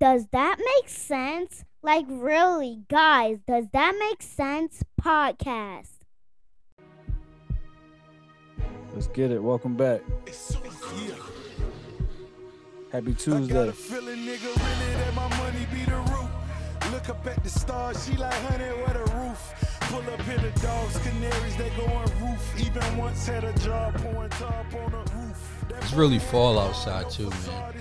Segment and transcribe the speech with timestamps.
[0.00, 1.64] Does that make sense?
[1.82, 4.82] Like, really, guys, does that make sense?
[5.00, 5.88] Podcast.
[8.92, 9.42] Let's get it.
[9.42, 10.00] Welcome back.
[12.92, 13.70] Happy Tuesday.
[13.70, 16.30] feeling, nigga, really that my money be the roof.
[16.90, 19.78] Look up at the stars, she like, honey, what a roof.
[19.82, 22.60] Pull up in the dogs, canaries, they go on roof.
[22.60, 25.64] Even once had a job pouring top on a roof.
[25.68, 27.74] That It's really fall outside too, man.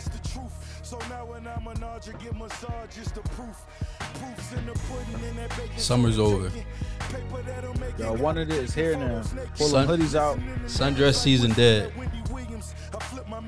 [0.90, 1.10] Facade is the truth.
[1.10, 3.58] So now when I'm an Audrey, get massage is the proof.
[4.00, 5.78] Proofs in the pudding and that bacon.
[5.78, 6.50] Summer's over.
[6.50, 8.64] Paper that'll make Y'all wanted it.
[8.64, 9.24] It's here now.
[9.56, 10.38] Pull Sun- hoodies out.
[10.66, 11.92] Sundress season dead.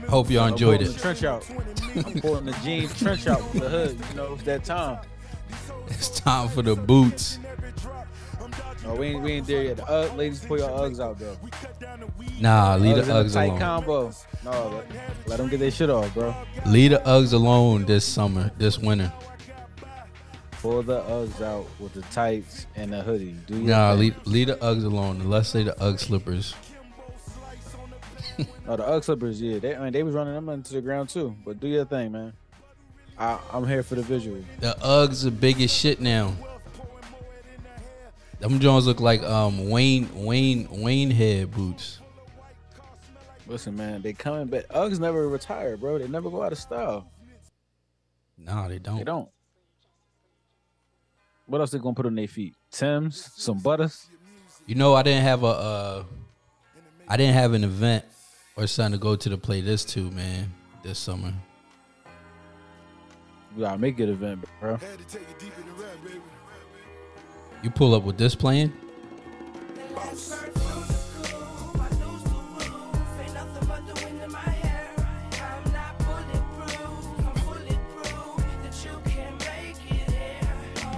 [0.08, 0.98] Hope y'all enjoyed it.
[0.98, 1.46] trench out.
[1.96, 4.00] I'm pulling the jeans trench out with the hood.
[4.10, 5.00] You know, it's that time.
[5.88, 7.38] It's time for the boots.
[8.84, 9.78] No, we ain't, we ain't there yet.
[9.78, 11.38] The Ugg, ladies, pull your Uggs out, though.
[12.40, 13.60] Nah, leave the a Uggs tight alone.
[13.60, 14.12] combo.
[14.44, 16.34] No, let, let them get their shit off, bro.
[16.66, 19.14] Leave the Uggs alone this summer, this winter.
[20.62, 23.36] Pull the Uggs out with the tights and the hoodie.
[23.48, 25.20] Do Nah, leave, leave the Uggs alone.
[25.30, 26.56] Let's say the Ugg slippers.
[28.66, 29.60] No, the Ugg slippers, yeah.
[29.60, 31.36] They, I mean, they was running them into the ground too.
[31.46, 32.34] But do your thing, man.
[33.18, 34.44] I, I'm here for the visual.
[34.60, 36.34] The Uggs are big as shit now.
[38.42, 42.00] Them Jones look like um Wayne Wayne Wayne head boots.
[43.46, 44.68] Listen, man, they coming back.
[44.70, 46.00] Uggs never retire, bro.
[46.00, 47.12] They never go out of style.
[48.38, 48.98] Nah, they They don't.
[48.98, 49.30] They don't.
[51.46, 52.56] What else they gonna put on their feet?
[52.72, 54.08] Tim's, some butters.
[54.66, 56.04] You know, I didn't have a uh
[57.08, 58.06] I didn't have an event
[58.56, 61.32] or something to go to to play this to, man, this summer.
[63.56, 64.80] We gotta make it an event, bro.
[67.64, 68.74] You pull up with this playing?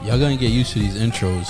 [0.06, 1.50] Y'all gonna get used to these intros.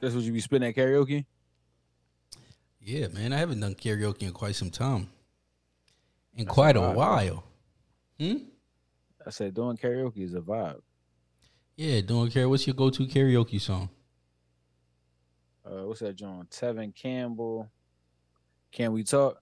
[0.00, 1.24] That's what you be spitting at karaoke.
[2.88, 5.10] Yeah, man, I haven't done karaoke in quite some time.
[6.34, 7.44] In quite a vibe, while.
[8.18, 8.36] Hmm?
[9.26, 10.80] I said doing karaoke is a vibe.
[11.76, 12.48] Yeah, doing care.
[12.48, 13.90] What's your go-to karaoke song?
[15.66, 16.46] Uh, what's that, John?
[16.50, 17.70] Tevin Campbell.
[18.72, 19.38] Can we talk?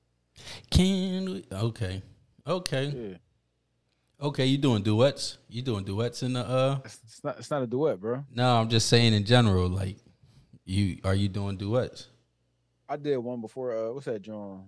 [0.69, 1.45] Can we?
[1.53, 2.03] Okay,
[2.49, 3.17] okay, Yeah,
[4.27, 4.47] okay.
[4.47, 5.39] You doing duets?
[5.49, 6.81] You doing duets in the uh?
[6.85, 7.39] it's not.
[7.39, 8.25] It's not a duet, bro.
[8.35, 9.69] No, I'm just saying in general.
[9.69, 9.99] Like,
[10.65, 12.09] you are you doing duets?
[12.89, 13.77] I did one before.
[13.77, 14.65] Uh, what's that, John?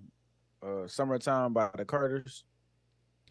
[0.63, 2.45] Uh, "Summertime" by the Carters.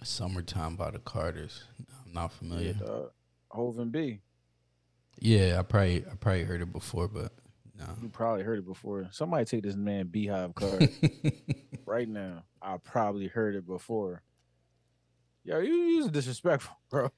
[0.04, 1.64] Summertime by the Carters.
[2.06, 2.74] I'm not familiar.
[2.74, 3.12] dog.
[3.52, 4.20] Hov and B.
[5.20, 7.34] Yeah, I probably I probably heard it before, but
[7.78, 7.86] no.
[8.02, 9.08] You probably heard it before.
[9.12, 10.90] Somebody take this man Beyhive card
[11.86, 12.44] right now.
[12.62, 14.22] I probably heard it before.
[15.44, 17.10] Yo, you you disrespectful, bro.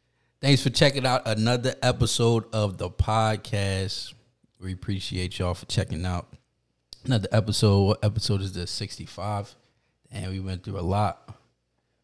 [0.42, 4.14] Thanks for checking out another episode of the podcast.
[4.62, 6.34] We appreciate y'all for checking out
[7.06, 7.84] another episode.
[7.84, 8.72] What episode is this?
[8.72, 9.56] 65.
[10.12, 11.36] And we went through a lot.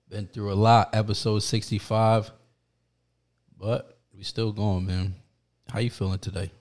[0.09, 0.89] Been through a lot.
[0.93, 2.31] Episode 65.
[3.57, 5.15] But we still going, man.
[5.69, 6.51] How you feeling today?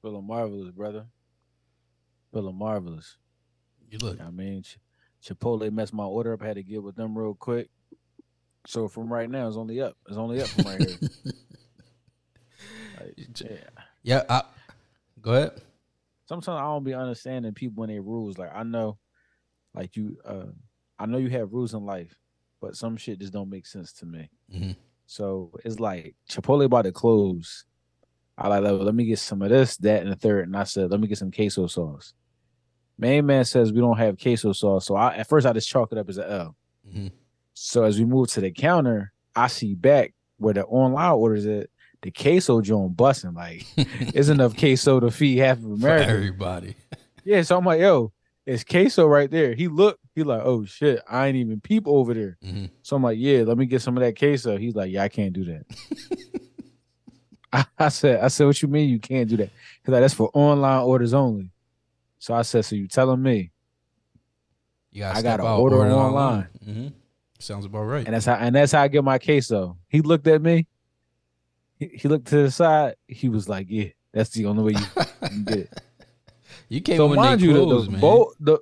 [0.00, 1.06] Feeling marvelous, brother.
[2.32, 3.16] Feeling marvelous.
[3.90, 4.78] You look I mean, Ch-
[5.22, 6.42] Chipotle messed my order up.
[6.42, 7.68] I had to get with them real quick.
[8.66, 9.96] So from right now, it's only up.
[10.08, 10.98] It's only up from right here.
[13.00, 13.56] Like, yeah.
[14.04, 14.42] Yeah, I,
[15.20, 15.60] go ahead.
[16.32, 18.38] Sometimes I don't be understanding people and their rules.
[18.38, 18.96] Like I know,
[19.74, 20.46] like you, uh,
[20.98, 22.18] I know you have rules in life,
[22.58, 24.30] but some shit just don't make sense to me.
[24.50, 24.74] Mhm.
[25.04, 27.66] So it's like Chipotle about to close.
[28.38, 30.46] I like let, me get some of this, that, and the third.
[30.46, 32.14] And I said, let me get some queso sauce.
[32.96, 34.86] Main man says we don't have queso sauce.
[34.86, 36.56] So I at first I just chalk it up as an L.
[36.88, 37.12] Mhm.
[37.52, 41.68] So as we move to the counter, I see back where the online orders at
[42.02, 43.34] the queso joint busting.
[43.34, 46.10] Like it's enough queso to feed half of For America.
[46.10, 46.74] everybody.
[47.24, 48.12] Yeah, so I'm like, yo,
[48.44, 49.54] it's queso right there.
[49.54, 52.36] He looked, he like, oh shit, I ain't even peep over there.
[52.44, 52.70] Mhm.
[52.82, 54.56] So I'm like, yeah, let me get some of that queso.
[54.58, 55.64] He's like, yeah, I can't do that.
[57.52, 59.50] I, I said, I said, what you mean you can't do that?
[59.84, 61.50] He's like, that's for online orders only.
[62.18, 63.50] So I said, so you telling me?
[64.90, 66.48] You gotta I gotta out, order it online.
[66.64, 66.88] hmm
[67.38, 68.04] Sounds about right.
[68.06, 69.76] And that's how and that's how I get my queso.
[69.88, 70.66] He looked at me.
[71.90, 72.94] He, he looked to the side.
[73.08, 75.70] He was like, yeah, that's the only way you can get it.
[76.68, 78.00] You came so when mind they you, the- the, man.
[78.00, 78.58] boat, the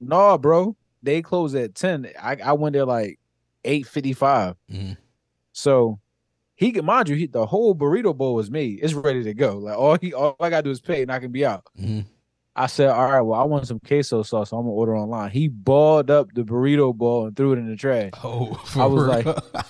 [0.00, 2.06] no, bro, they closed at ten.
[2.20, 3.18] I, I went there like
[3.64, 4.56] eight fifty five.
[4.70, 4.96] Mhm.
[5.52, 5.98] So
[6.54, 8.72] He can mind you, he, the whole burrito bowl was me.
[8.82, 9.56] It's ready to go.
[9.58, 11.64] Like all he all I gotta do is pay and I can be out.
[11.80, 12.04] Mhm.
[12.54, 15.30] I said, all right, well, I want some queso sauce, so I'm gonna order online.
[15.30, 18.10] He balled up the burrito bowl and threw it in the trash.
[18.24, 19.42] Oh, I was for like- real?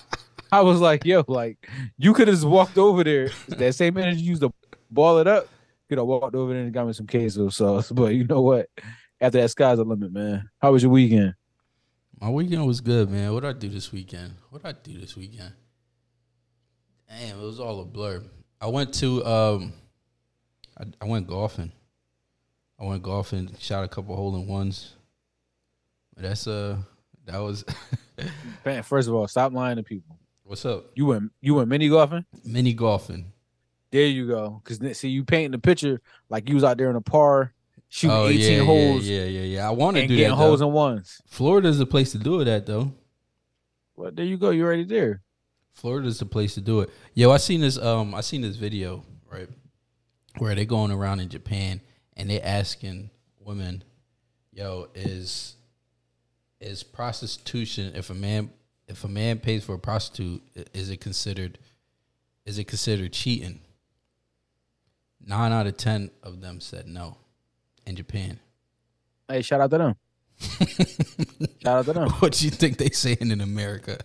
[0.52, 3.30] I was like, yo, like you could have just walked over there.
[3.48, 4.52] That same energy you used to
[4.90, 5.48] ball it up.
[5.88, 7.90] You know, walked over there and got me some queso sauce.
[7.94, 8.68] But you know what?
[9.20, 10.48] After that, sky's the limit, man.
[10.60, 11.34] How was your weekend?
[12.20, 13.32] My weekend was good, man.
[13.32, 14.34] What did I do this weekend?
[14.50, 15.52] What did I do this weekend?
[17.08, 18.22] Damn, it was all a blur.
[18.60, 19.72] I went to um
[20.78, 21.72] I, I went golfing.
[22.80, 24.94] I went golfing, shot a couple hole in ones.
[26.16, 26.78] That's uh
[27.26, 27.64] that was
[28.64, 30.18] Man, first of all, stop lying to people.
[30.46, 30.92] What's up?
[30.94, 32.24] You went you went mini golfing?
[32.44, 33.32] Mini golfing.
[33.90, 34.60] There you go.
[34.64, 37.52] Cause see you painting the picture like you was out there in a par
[37.88, 39.68] shooting oh 18 yeah, holes Yeah, yeah, yeah, yeah.
[39.68, 40.36] I want to and do getting that.
[40.36, 40.68] holes Though.
[40.68, 41.20] in ones.
[41.26, 42.92] Florida's the place to do it at though.
[43.96, 44.50] Well, there you go.
[44.50, 45.22] You're already there.
[45.72, 46.90] Florida's the place to do it.
[47.14, 49.48] Yo, I seen this um I seen this video, right?
[50.38, 51.80] Where they going around in Japan
[52.16, 53.10] and they asking
[53.40, 53.84] women,
[54.52, 55.56] yo, is
[56.60, 58.50] is prostitution if a man
[58.88, 60.42] if a man pays for a prostitute,
[60.72, 61.58] is it considered
[62.44, 63.60] is it considered cheating?
[65.24, 67.16] Nine out of ten of them said no
[67.86, 68.38] in Japan.
[69.28, 69.96] Hey, shout out to them.
[70.38, 72.10] shout out to them.
[72.10, 73.98] what do you think they saying in America?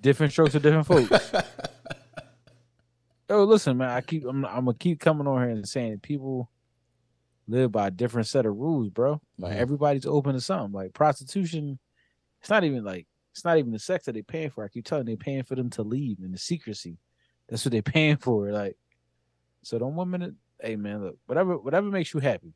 [0.00, 1.10] Different strokes for different folks.
[3.28, 3.90] Yo, listen, man.
[3.90, 4.24] I keep.
[4.26, 6.50] I'm, I'm gonna keep coming on here and saying people
[7.46, 9.20] live by a different set of rules, bro.
[9.38, 9.56] Like Mhm.
[9.60, 10.72] everybody's open to something.
[10.72, 11.78] Like prostitution,
[12.40, 14.64] it's not even like it's not even the sex that they're paying for.
[14.64, 16.98] I keep telling you, they're paying for them to leave and the secrecy.
[17.48, 18.50] That's what they're paying for.
[18.50, 18.76] Like,
[19.62, 20.36] so don't women.
[20.60, 22.52] Hey, man, look, whatever, whatever makes you happy.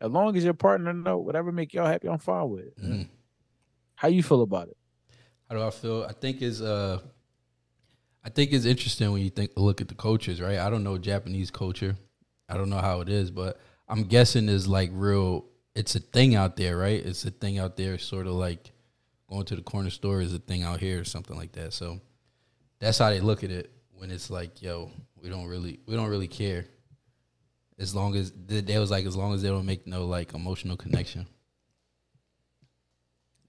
[0.00, 2.76] As long as your partner know, whatever make y'all happy, I'm fine with it.
[2.78, 3.08] Mhm.
[3.96, 4.76] How you feel about it?
[5.48, 6.04] How do I feel?
[6.08, 7.00] I think is uh
[8.24, 10.58] I think it's interesting when you think look at the cultures, right?
[10.58, 11.96] I don't know Japanese culture.
[12.48, 16.34] I don't know how it is, but I'm guessing is like real it's a thing
[16.34, 17.04] out there, right?
[17.04, 18.72] It's a thing out there sort of like
[19.28, 21.72] going to the corner store is a thing out here or something like that.
[21.72, 22.00] So
[22.78, 24.90] that's how they look at it when it's like, yo,
[25.20, 26.66] we don't really we don't really care.
[27.78, 30.34] As long as they they was like as long as they don't make no like
[30.34, 31.26] emotional connection.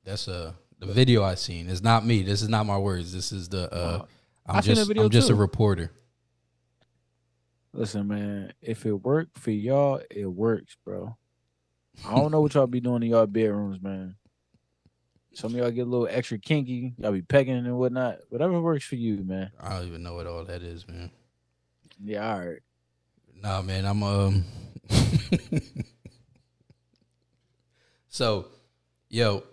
[0.03, 1.69] That's uh the video I seen.
[1.69, 2.23] It's not me.
[2.23, 3.13] This is not my words.
[3.13, 4.05] This is the uh
[4.45, 5.91] I I'm the just I'm just a reporter.
[7.71, 11.15] Listen, man, if it worked for y'all, it works, bro.
[12.05, 14.15] I don't know what y'all be doing in y'all bedrooms, man.
[15.39, 16.93] Some of y'all get a little extra kinky.
[16.97, 18.17] Y'all be pegging and whatnot.
[18.27, 19.49] Whatever works for you, man.
[19.57, 21.09] I don't even know what all that is, man.
[22.03, 22.59] Yeah, all right.
[23.41, 24.43] Nah, man, I'm um.
[28.09, 28.47] so,
[29.07, 29.43] yo,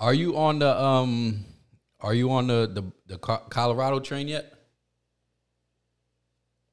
[0.00, 1.44] are you on the um?
[2.00, 2.82] Are you on the the,
[3.14, 4.52] the Colorado train yet?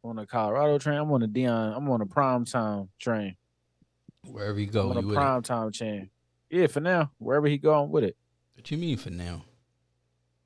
[0.04, 1.78] On the Colorado train, I'm on the Deion.
[1.78, 3.36] I'm on the prime time train.
[4.26, 6.10] Wherever you I'm go, on you the prime time chain.
[6.54, 8.16] Yeah, for now, wherever he go, I'm with it.
[8.54, 9.44] What you mean for now?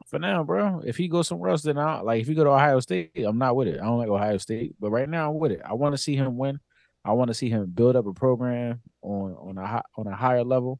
[0.06, 0.81] For now, bro.
[0.86, 2.21] If he goes somewhere else, then I like.
[2.21, 3.81] If he go to Ohio State, I'm not with it.
[3.81, 5.59] I don't like Ohio State, but right now I'm with it.
[5.65, 6.62] I want to see him win.
[7.04, 10.45] I want to see him build up a program on on a on a higher
[10.45, 10.80] level.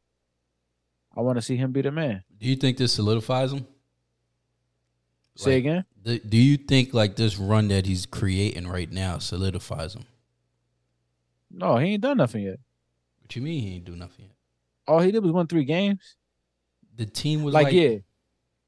[1.13, 2.24] I want to see him be the man.
[2.38, 3.68] Do you think this solidifies him?
[5.35, 5.85] Say Like, again.
[6.03, 10.06] Do, do you think like this run that he's creating right now solidifies him?
[11.51, 12.59] No, he ain't done nothing yet.
[13.19, 14.37] What you mean he ain't do nothing yet?
[14.88, 16.15] All he did was win three games.
[16.96, 17.98] The team was Like, like, yeah,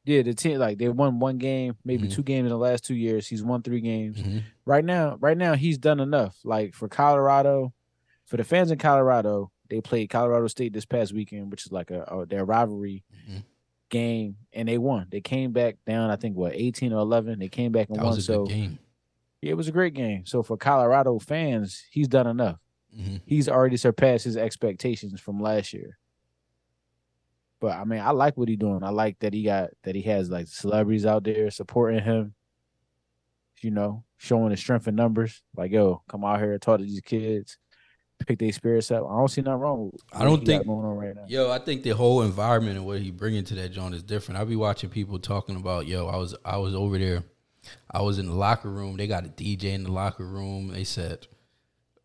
[0.05, 0.21] yeah.
[0.21, 2.11] The team like they won one game, maybe Mhm.
[2.11, 3.27] two games in the last two years.
[3.27, 4.17] He's won three games.
[4.17, 4.43] Mhm.
[4.65, 6.37] right now, right now he's done enough.
[6.43, 7.73] Like for Colorado,
[8.25, 11.89] for the fans in Colorado, they played Colorado State this past weekend, which is like
[11.89, 13.43] a, a their rivalry Mhm.
[13.89, 15.07] game, and they won.
[15.09, 17.39] They came back down, I think what eighteen or eleven.
[17.39, 18.11] They came back and that won.
[18.15, 20.25] was a So yeah, it was a great game.
[20.27, 22.59] So for Colorado fans, he's done enough.
[22.95, 25.97] hmm He's already surpassed his expectations from last year.
[27.61, 28.83] But I mean, I like what he's doing.
[28.83, 32.33] I like that he got that he has like celebrities out there supporting him.
[33.61, 35.41] You know, showing his strength in numbers.
[35.55, 37.57] Like, yo, come out here and talk to these kids,
[38.25, 39.03] pick their spirits up.
[39.05, 39.89] I don't see nothing wrong.
[39.91, 41.25] With I don't think- going on right now.
[41.27, 44.39] Yo, I think the whole environment and what he bringing to that joint is different.
[44.39, 47.23] I be watching people talking about, yo, I was I was over there,
[47.91, 48.95] I was in the locker room.
[48.95, 50.69] They got a DJ in the locker room.
[50.69, 51.27] They said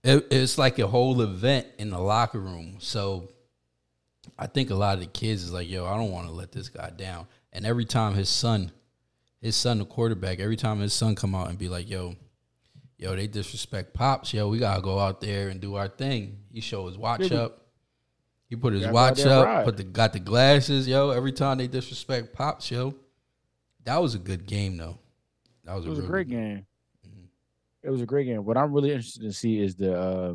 [0.03, 2.77] it, it's like a whole event in the locker room.
[2.81, 3.29] So
[4.39, 6.53] I think a lot of the kids is like, yo, I don't want to let
[6.53, 7.27] this guy down.
[7.53, 8.73] And every time his son,
[9.41, 12.17] his son, the quarterback, every time his son come out and be like, yo,
[12.99, 14.33] yo, they disrespect pops.
[14.33, 16.39] Yo, we gotta go out there and do our thing.
[16.51, 17.61] He show his watch up.
[18.49, 19.65] He put his Gotta go out watch up, ride.
[19.65, 21.11] put the got the glasses, yo.
[21.11, 22.95] Every time they disrespect pops, yo,
[23.85, 24.99] that was a good game though.
[25.65, 26.67] That was It a, was a real great good game.
[27.07, 27.27] Mhm.
[27.83, 28.45] It was a great game.
[28.45, 30.35] What I'm really interested to see is the uh,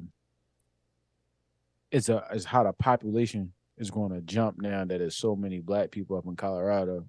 [1.91, 5.59] is a is how the population is going to jump now that there's so many
[5.59, 7.05] black people up in Colorado.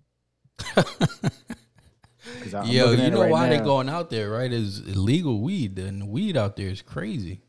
[0.76, 3.64] I- Yo, you know right why they now.
[3.64, 4.52] going out there, right?
[4.52, 7.40] Is illegal weed, and the weed out there is crazy.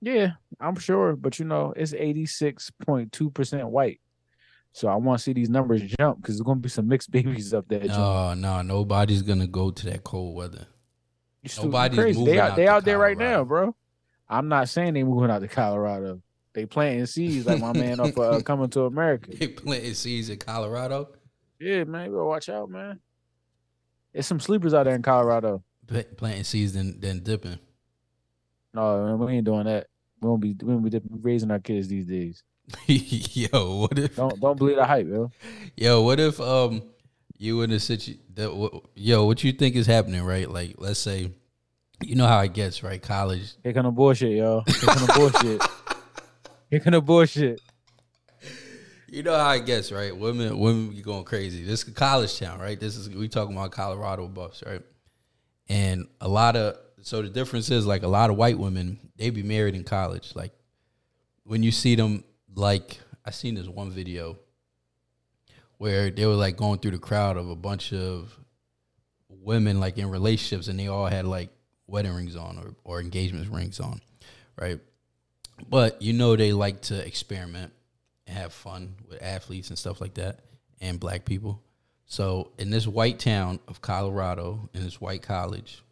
[0.00, 4.00] Yeah, I'm sure, but you know, it's 86.2 percent white.
[4.72, 7.10] So I want to see these numbers jump because there's going to be some mixed
[7.12, 7.80] babies up there.
[7.84, 10.66] No, no, nobody's gonna go to that cold weather.
[11.62, 12.18] Nobody's crazy.
[12.18, 13.74] moving They out, out they out there right now, bro.
[14.28, 16.20] I'm not saying they're moving out to Colorado.
[16.56, 19.30] They planting seeds like my man off uh, coming to America.
[19.30, 21.10] They planting seeds in Colorado.
[21.60, 22.98] Yeah, man, you watch out, man.
[24.10, 25.62] There's some sleepers out there in Colorado.
[25.86, 27.58] Pla- Planting seeds then then dipping.
[28.72, 29.88] No, man, we ain't doing that.
[30.22, 32.42] We won't be we won't be raising our kids these days.
[32.86, 35.30] yo, what if Don't don't believe the hype, yo.
[35.76, 36.82] yo, what if um
[37.36, 40.50] you in a situ that yo, what you think is happening, right?
[40.50, 41.32] Like let's say
[42.02, 43.02] you know how it gets, right?
[43.02, 43.56] College.
[43.62, 44.62] Here come the bullshit, yo.
[44.66, 45.62] Here come the bullshit.
[46.70, 47.60] Come the bullshit.
[49.08, 50.14] You know how I guess, right?
[50.16, 51.62] Women women be going crazy.
[51.62, 52.78] This is college town, right?
[52.78, 54.82] This is we talking about Colorado buffs, right?
[55.68, 59.30] And a lot of so the difference is like a lot of white women, they
[59.30, 60.34] be married in college.
[60.34, 60.52] Like
[61.44, 62.24] when you see them
[62.56, 64.36] like I seen this one video
[65.78, 68.36] where they were like going through the crowd of a bunch of
[69.28, 71.50] women like in relationships and they all had like
[71.86, 74.00] wedding rings on or, or engagement rings on,
[74.60, 74.80] right?
[75.68, 77.72] But you know they like to experiment
[78.26, 80.40] and have fun with athletes and stuff like that
[80.80, 81.62] and black people.
[82.04, 85.82] So in this white town of Colorado, in this white college,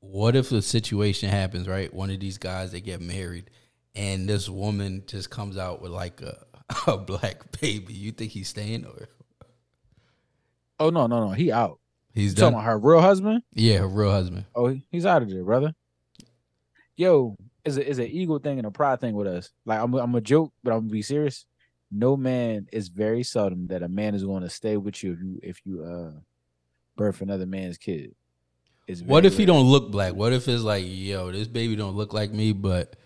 [0.00, 1.92] what if the situation happens, right?
[1.92, 3.50] One of these guys they get married
[3.94, 6.44] and this woman just comes out with like a,
[6.86, 7.94] a black baby.
[7.94, 9.08] You think he's staying or
[10.80, 11.30] Oh no, no, no.
[11.30, 11.78] He out.
[12.12, 13.42] he's You talking about her real husband?
[13.52, 14.46] Yeah, her real husband.
[14.54, 15.74] Oh, he's out of there, brother.
[16.96, 19.50] Yo, is a is an ego thing and a pride thing with us.
[19.64, 21.46] Like I'm, I'm a joke, but I'm gonna be serious.
[21.90, 25.20] No man is very seldom that a man is going to stay with you if
[25.20, 26.20] you if you uh
[26.96, 28.14] birth another man's kid.
[28.86, 30.14] It's What if he don't look black?
[30.14, 32.96] What if it's like, yo, this baby don't look like me, but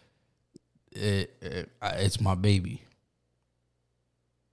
[0.92, 2.83] it, it it's my baby.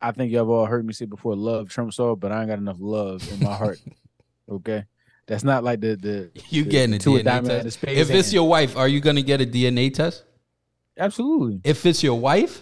[0.01, 2.49] I think y'all have all heard me say before, love trumps all, but I ain't
[2.49, 3.79] got enough love in my heart.
[4.49, 4.85] okay,
[5.27, 7.79] that's not like the the You the- getting a two DNA a test?
[7.83, 10.23] If it's your wife, are you gonna get a DNA test?
[10.97, 12.61] absolutely, If it's your wife,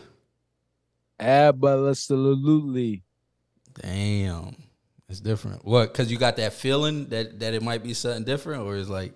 [1.74, 3.04] absolutely.
[3.82, 4.56] damn,
[5.10, 5.66] it's different.
[5.66, 5.92] What?
[5.92, 9.14] Because you got that feeling that that it might be something different, or is like,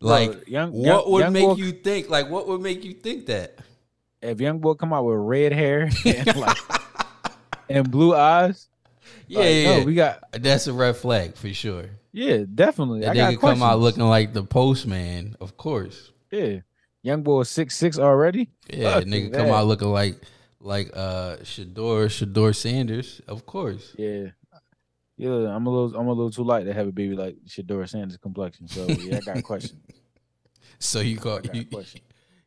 [0.00, 2.08] like Bro, young- what young- would young make boy- you think?
[2.10, 3.58] Like, what would make you think that?
[4.22, 6.56] If young boy come out with red hair and like
[7.68, 8.68] and blue eyes,
[9.28, 9.84] Yeah, like, yeah, no, yeah.
[9.84, 11.86] we got that's a red flag for sure.
[12.12, 13.00] Yeah, definitely.
[13.00, 16.10] That I nigga come out looking like the postman, of course.
[16.30, 16.60] Yeah,
[17.02, 18.50] young boy six six already.
[18.72, 19.38] Yeah, Fuck nigga that.
[19.38, 20.16] come out looking like
[20.60, 23.94] like uh Shedeur Shedeur Sanders, of course.
[23.96, 24.26] Yeah,
[25.16, 25.54] yeah.
[25.54, 28.16] I'm a little I'm a little too light to have a baby like Shedeur Sanders
[28.16, 28.66] complexion.
[28.68, 29.80] So yeah, I got a question.
[30.82, 32.00] So you call got you, a question.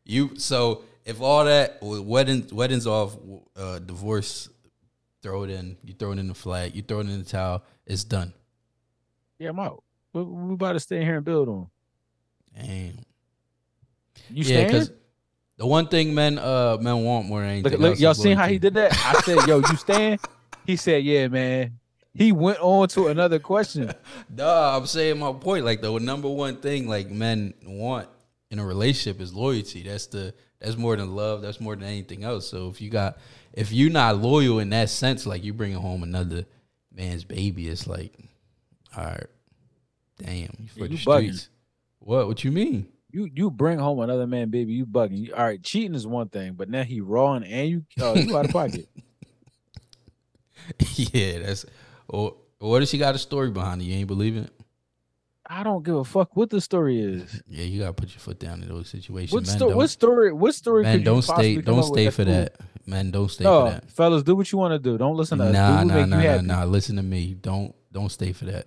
[0.06, 3.16] you so if all that weddings weddings off,
[3.56, 4.50] uh divorce,
[5.22, 7.64] throw it in, you throw it in the flag, you throw it in the towel,
[7.86, 8.34] it's done.
[9.44, 9.84] Yeah, I'm out.
[10.14, 11.68] We, we about to stay here and build on.
[12.56, 12.98] Damn.
[14.30, 14.88] You yeah, staying?
[15.58, 17.74] the one thing men uh men want more than anything.
[17.74, 18.94] Look, look, y'all seen how he did that?
[18.94, 20.20] I said, "Yo, you staying?"
[20.66, 21.78] He said, "Yeah, man."
[22.14, 23.92] He went on to another question.
[24.34, 25.66] Duh, I'm saying my point.
[25.66, 28.08] Like the number one thing like men want
[28.50, 29.84] in a relationship is loyalty.
[29.84, 31.42] That's the that's more than love.
[31.42, 32.48] That's more than anything else.
[32.48, 33.18] So if you got
[33.52, 36.46] if you're not loyal in that sense, like you bringing home another
[36.94, 38.18] man's baby, it's like,
[38.96, 39.28] all right,
[40.18, 41.48] damn, you for Yeah, the you bugging.
[42.00, 42.28] What?
[42.28, 42.88] What you mean?
[43.12, 44.74] You you bring home another man, baby.
[44.74, 45.28] You bugging.
[45.28, 48.36] You, all right, cheating is one thing, but now he raw and, you uh, you
[48.36, 48.88] out of pocket.
[50.96, 51.66] yeah, that's.
[52.08, 53.86] Or what if she got a story behind it?
[53.86, 54.54] You ain't believing it?
[55.46, 57.44] I don't give a fuck what the story is.
[57.48, 59.34] Yeah, you gotta put your foot down in those situations.
[59.34, 59.76] What Men story?
[59.76, 60.34] What story?
[60.34, 60.84] What story?
[60.84, 61.58] Man, don't stay.
[61.58, 62.56] Don't stay for that.
[62.86, 63.92] Man, don't stay No, for that.
[63.92, 64.98] fellas, do what you want to do.
[64.98, 65.54] Don't listen to us.
[65.54, 66.64] Nah, do nah, nah, nah, nah.
[66.64, 67.34] Listen to me.
[67.34, 68.66] Don't don't stay for that.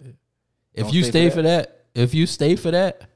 [0.77, 3.09] If Don't you stay for that, if you stay for that,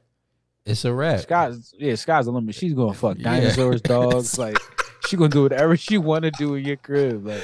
[0.67, 1.21] it's a wrap.
[1.21, 2.55] Sky's yeah, sky's the limit.
[2.55, 3.25] She's gonna fuck Yeah.
[3.41, 4.37] dinosaurs, dogs.
[4.39, 4.57] Like
[5.07, 7.27] she gonna do whatever she want to do in your crib.
[7.27, 7.43] Like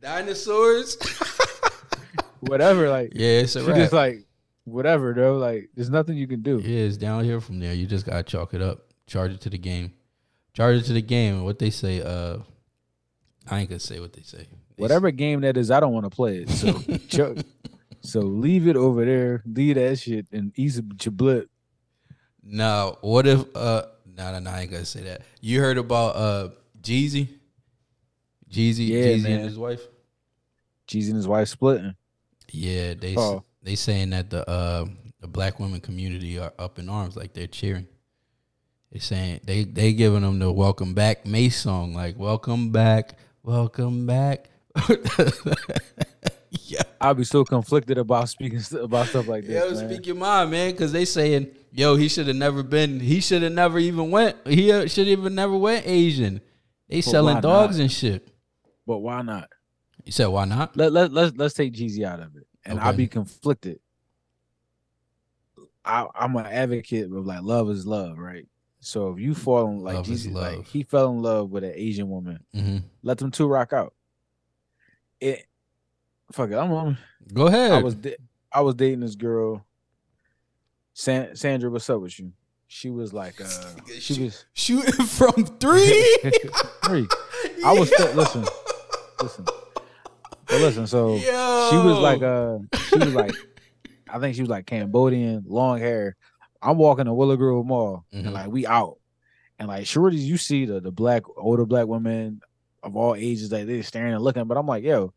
[0.00, 0.96] Dinosaurs.
[2.40, 2.88] whatever.
[2.88, 3.76] Like yeah, it's a she wrap.
[3.76, 4.26] just like
[4.64, 5.36] whatever, though.
[5.38, 6.58] Like there's nothing you can do.
[6.58, 7.74] yeah, it's down here from there.
[7.74, 8.92] You just gotta chalk it up.
[9.06, 9.92] Charge it to the game.
[10.52, 11.44] Charge it to the game.
[11.44, 12.00] What they say.
[12.02, 12.38] Uh,
[13.50, 14.46] I ain't gonna say what they say.
[14.76, 16.50] They Whatever game that is, I don't want to play it.
[16.50, 16.72] So
[17.08, 17.36] cho-
[18.04, 19.42] So leave it over there.
[19.46, 21.46] Leave that shit and eat some chablit.
[22.42, 25.22] Now, what if uh no no no I ain't gonna say that.
[25.40, 26.48] You heard about uh
[26.82, 27.28] Jeezy?
[28.50, 29.32] Jeezy, Yeah, Jeezy man.
[29.32, 29.80] and his wife?
[30.86, 31.94] Jeezy and his wife splitting.
[32.52, 33.42] Yeah, they Oh.
[33.62, 34.84] they saying that the uh
[35.20, 37.86] the black women community are up in arms, like they're cheering.
[38.92, 44.04] They're saying they they giving them the welcome back May song, like welcome back, welcome
[44.06, 44.50] back.
[47.00, 49.54] yeah, I'll be so conflicted about speaking about stuff like this.
[49.54, 49.90] yo, man.
[49.90, 53.42] speak your mind, man, because they saying yo he should have never been, he should
[53.42, 56.40] have never even went, he should even never went Asian.
[56.88, 57.82] They selling dogs not?
[57.82, 58.28] and shit.
[58.86, 59.48] But why not?
[60.04, 60.76] You said why not?
[60.76, 63.80] Let let let's let's take Jeezy out of it, and I'll be conflicted.
[65.84, 68.46] I, I'm an advocate of like love is love, right?
[68.80, 71.64] So if you fall in like Love is Jeezy, like he fell in love with
[71.64, 73.94] an Asian woman, hmm let them two rock out.
[75.20, 75.46] It,
[76.34, 76.56] fuck it.
[76.56, 76.98] I'm, I'm
[77.32, 77.72] Go ahead.
[77.72, 78.16] I was da-
[78.52, 79.64] I was dating this girl.
[80.92, 82.32] San, Sandra, what's up with you?
[82.68, 83.46] She was like, uh,
[83.98, 86.18] she was shooting from three.
[86.84, 87.06] three.
[87.64, 88.44] I was th- listen,
[89.20, 90.86] listen, but listen.
[90.86, 91.26] So she
[91.76, 93.34] was like, uh, she was like,
[94.08, 96.16] I think she was like Cambodian, long hair.
[96.62, 98.24] I'm walking to Willow Grove Mall, Mhm.
[98.24, 98.98] and like we out,
[99.58, 102.40] and like shorties, you see the the black older black women
[102.82, 104.44] of all ages, like they're staring and looking.
[104.44, 105.12] But I'm like, yo,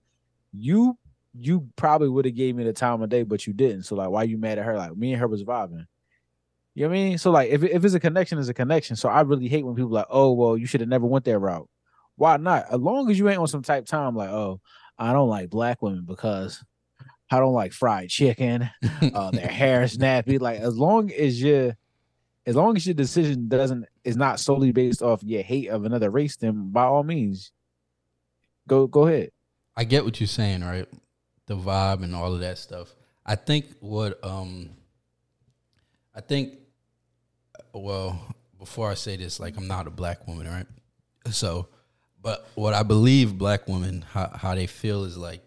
[0.53, 0.97] you
[1.39, 3.83] you probably would have gave me the time of day, but you didn't.
[3.83, 4.77] So like, why you mad at her?
[4.77, 5.85] Like me and her was vibing.
[6.73, 7.17] You know what I mean?
[7.17, 8.95] So like, if if it's a connection, it's a connection.
[8.95, 11.39] So I really hate when people like, oh well, you should have never went that
[11.39, 11.67] route.
[12.15, 12.65] Why not?
[12.71, 14.59] As long as you ain't on some type time, like, oh,
[14.97, 16.63] I don't like black women because
[17.29, 18.69] I don't like fried chicken.
[19.01, 20.39] Uh, their hair is nappy.
[20.39, 21.73] Like as long as you,
[22.45, 26.09] as long as your decision doesn't is not solely based off your hate of another
[26.09, 27.51] race, then by all means,
[28.67, 29.31] go go ahead.
[29.75, 30.87] I get what you're saying, right?
[31.47, 32.93] The vibe and all of that stuff.
[33.25, 34.69] I think what um
[36.15, 36.53] I think
[37.73, 38.19] well,
[38.57, 40.65] before I say this, like I'm not a black woman, right?
[41.31, 41.67] So
[42.21, 45.41] but what I believe black women how, how they feel is like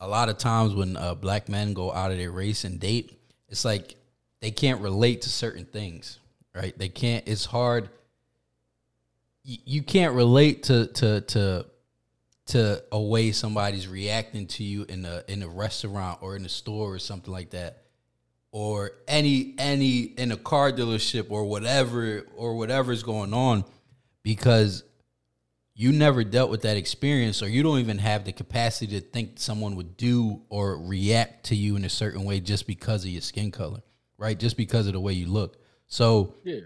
[0.00, 3.18] a lot of times when uh, black men go out of their race and date,
[3.48, 3.96] it's like
[4.40, 6.18] they can't relate to certain things,
[6.54, 6.76] right?
[6.78, 7.26] They can't.
[7.26, 7.88] It's hard.
[9.42, 11.66] You, you can't relate to to to
[12.46, 16.48] to a way somebody's reacting to you in a in a restaurant or in a
[16.48, 17.82] store or something like that.
[18.52, 23.64] Or any any in a car dealership or whatever or whatever's going on
[24.22, 24.84] because
[25.74, 29.32] you never dealt with that experience or you don't even have the capacity to think
[29.36, 33.22] someone would do or react to you in a certain way just because of your
[33.22, 33.82] skin color
[34.18, 34.38] right?
[34.38, 35.58] Just because of the way you look.
[35.86, 36.60] So Yeah.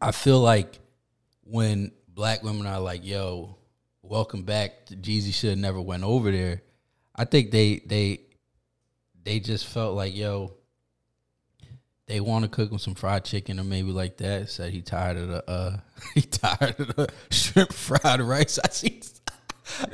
[0.00, 0.78] I feel like
[1.42, 3.56] when black women are like, "Yo,
[4.02, 6.62] welcome back," Jeezy should have never went over there.
[7.14, 8.20] I think they they
[9.22, 10.54] they just felt like, "Yo,
[12.06, 15.16] they want to cook him some fried chicken or maybe like that." Said he tired
[15.16, 15.76] of the uh
[16.14, 18.58] he tired of the shrimp fried rice.
[18.62, 19.02] I see.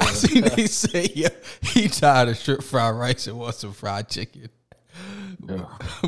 [0.01, 1.29] I seen they say, "Yeah,
[1.62, 4.49] he tired of shrimp fried rice and wants some fried chicken."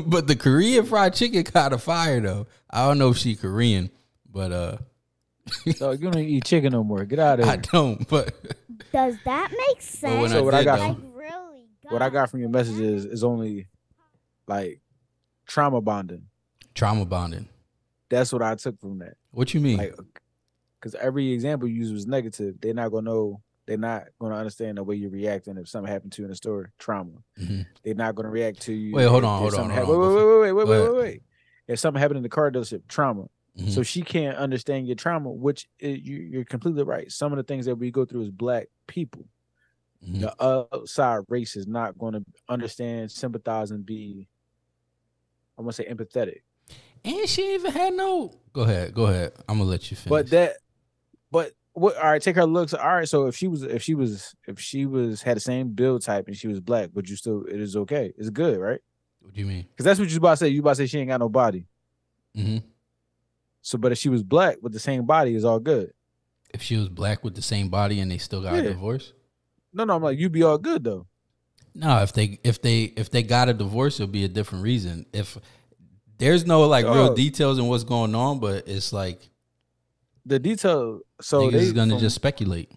[0.05, 2.47] but the Korean fried chicken kind of fire though.
[2.69, 3.89] I don't know if she Korean,
[4.29, 4.77] but uh,
[5.75, 7.03] So you don't eat chicken no more.
[7.05, 7.53] Get out of here.
[7.53, 8.07] I don't.
[8.07, 8.33] But
[8.93, 10.21] Does that make but sense?
[10.21, 11.65] when So I what I did got like though, really?
[11.89, 13.67] What I got from your does that messages is only
[14.47, 14.81] like
[15.47, 16.27] trauma bonding.
[16.75, 17.47] trauma bonding.
[18.09, 19.15] That's what I took from that.
[19.31, 19.77] What you mean?
[19.77, 19.95] Like,
[20.79, 22.55] because every example you use was negative.
[22.61, 23.41] They're not gonna know.
[23.67, 26.35] They're not gonna understand the way you're reacting if something happened to you in a
[26.35, 26.71] store.
[26.79, 27.11] Trauma.
[27.39, 27.65] Mhm.
[27.83, 28.93] They're not gonna react to you.
[28.95, 29.89] Wait, hold on, hold on, hold hap- on.
[29.89, 31.23] Wait, wait, wait, wait, wait, wait, wait, wait.
[31.67, 33.25] If something happened in the car dealership, trauma.
[33.57, 33.69] Mhm.
[33.69, 37.11] So she can't understand your trauma, which i you, you're completely right.
[37.11, 39.25] Some of the things that we go through as black people,
[40.07, 40.21] Mhm.
[40.21, 44.27] the outside race is not going to understand, sympathize, and be,
[45.57, 46.41] I want to say, empathetic.
[47.03, 48.31] and she even had no.
[48.53, 48.93] Go ahead.
[48.93, 49.33] Go ahead.
[49.49, 50.09] I'm gonna let you finish.
[50.09, 50.57] But that,
[51.31, 51.95] but what?
[51.97, 52.73] All right, take her looks.
[52.73, 55.69] All right, so if she was, if she was, if she was had the same
[55.73, 58.13] build type and she was black, but you still, it is okay.
[58.17, 58.79] It's good, right?
[59.19, 59.65] what do you mean?
[59.69, 60.47] Because that's what you about to say.
[60.49, 61.65] You about to say she ain't got no body.
[62.35, 62.57] hmm
[63.61, 65.91] So, but if she was black with the same body, is all good.
[66.53, 69.13] If she was black with the same body and they still got a divorce.
[69.73, 71.07] No, no, I'm like you'd be all good though.
[71.73, 75.05] No, if they if they if they got a divorce, it'll be a different reason.
[75.13, 75.37] If
[76.17, 77.15] there's no like real Dog.
[77.15, 79.29] details in what's going on, but it's like
[80.25, 80.99] The detail.
[81.21, 82.71] So they is gonna from- just speculate.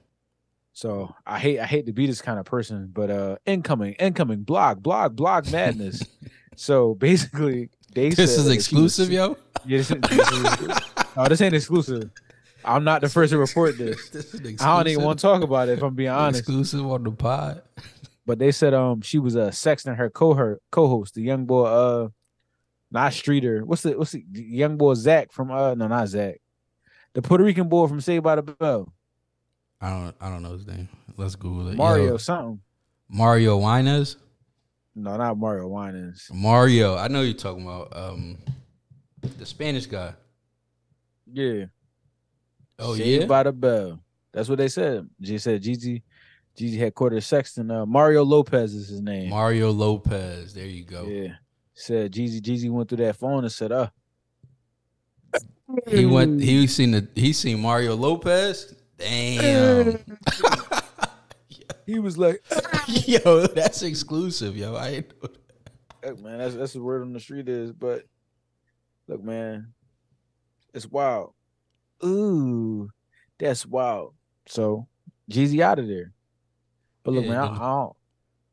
[0.73, 4.43] So I hate I hate to be this kind of person, but uh incoming, incoming,
[4.43, 6.03] blog, blog, blog madness.
[6.57, 9.37] so basically they This is she was- exclusive, yo.
[9.67, 10.69] Yeah, this, this is-
[11.17, 12.11] no, this ain't exclusive.
[12.65, 14.09] I'm not the first to report this.
[14.11, 16.41] This is I don't even want to talk about it if I'm being honest.
[16.41, 17.63] Exclusive on the pod.
[18.27, 22.09] but they said um she was uh sexting her co co-host, the young boy uh
[22.91, 23.65] not Streeter.
[23.65, 26.37] What's the what's the young boy Zach from uh no not Zach.
[27.15, 28.93] The Puerto Rican boy from Saved by the Bell.
[29.81, 30.89] I don't I don't know his name.
[31.17, 31.77] Let's Google it.
[31.77, 32.61] Mario Yo, something.
[33.09, 34.17] Mario Winans.
[34.95, 36.31] No, not Mario Winans.
[36.33, 36.97] Mario.
[36.97, 38.39] I know you're talking about um
[39.39, 40.15] the Spanish guy.
[41.33, 41.65] Yeah.
[42.79, 43.27] Oh Saved yeah.
[43.27, 44.01] by the Bell.
[44.33, 45.09] That's what they said.
[45.21, 46.03] G said Jeezy
[46.57, 47.71] Jeezy headquarters Sexton.
[47.71, 49.31] Uh, Mario Lopez is his name.
[49.31, 50.55] Mario Lopez.
[50.55, 51.07] There you go.
[51.07, 51.35] Yeah.
[51.75, 53.89] Said Jeezy Jeezy went through that phone and said, uh
[55.89, 56.41] He went.
[56.41, 57.09] He seen the.
[57.15, 58.75] He seen Mario Lopez.
[58.97, 59.99] Damn.
[61.87, 62.43] he was like,
[62.89, 64.75] yo, that's exclusive, yo.
[64.75, 66.11] I ain't know that.
[66.11, 67.73] Look, man, that's that's the word on the street is.
[67.73, 68.05] But
[69.09, 69.73] look, man,
[70.73, 71.33] it's wild.
[72.05, 72.91] Ooh,
[73.39, 74.15] that's wild.
[74.47, 74.87] So
[75.31, 76.13] Jeezy out of there.
[77.03, 77.55] But look, Yeah, man, I.
[77.55, 77.97] I don't,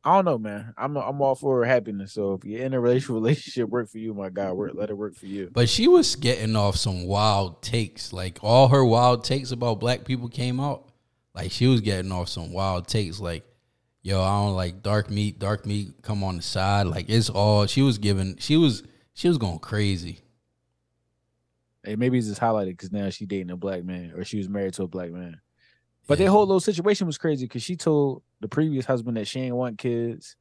[0.03, 0.73] I don't know, man.
[0.77, 2.13] I'm I'm all for happiness.
[2.13, 4.97] So if you're in a relationship, relationship work for you, my God, work let it
[4.97, 5.49] work for you.
[5.51, 8.11] But she was getting off some wild takes.
[8.11, 10.90] Like all her wild takes about black people came out.
[11.33, 13.19] Like she was getting off some wild takes.
[13.19, 13.43] Like,
[14.01, 15.39] yo, I don't like dark meat.
[15.39, 16.87] Dark meat come on the side.
[16.87, 18.37] Like it's all she was giving.
[18.37, 20.19] She was she was going crazy.
[21.83, 24.47] Hey, maybe it's just highlighted because now she dating a black man or she was
[24.49, 25.39] married to a black man.
[26.07, 26.25] But Yeah.
[26.25, 29.55] their whole little situation was crazy because she told the previous husband that she ain't
[29.55, 30.35] want kids.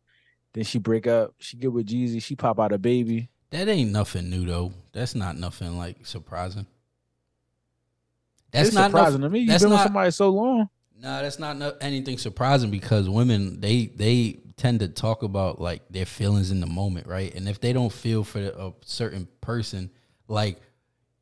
[0.53, 1.35] Then she break up.
[1.39, 2.21] She get with Jeezy.
[2.23, 3.31] She pop out a baby.
[3.51, 4.73] That ain't nothing new though.
[4.93, 6.67] That's not nothing like surprising.
[8.51, 9.41] That's it's not surprising to me.
[9.41, 10.69] You've been with somebody so long.
[11.03, 15.83] No, that's not no, anything surprising because women they they tend to talk about like
[15.89, 17.35] their feelings in the moment, right?
[17.35, 19.91] And if they don't feel for a certain person,
[20.29, 20.61] like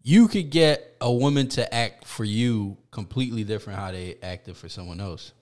[0.03, 4.69] you could get a woman to act for you completely different how they acted for
[4.69, 5.33] someone else.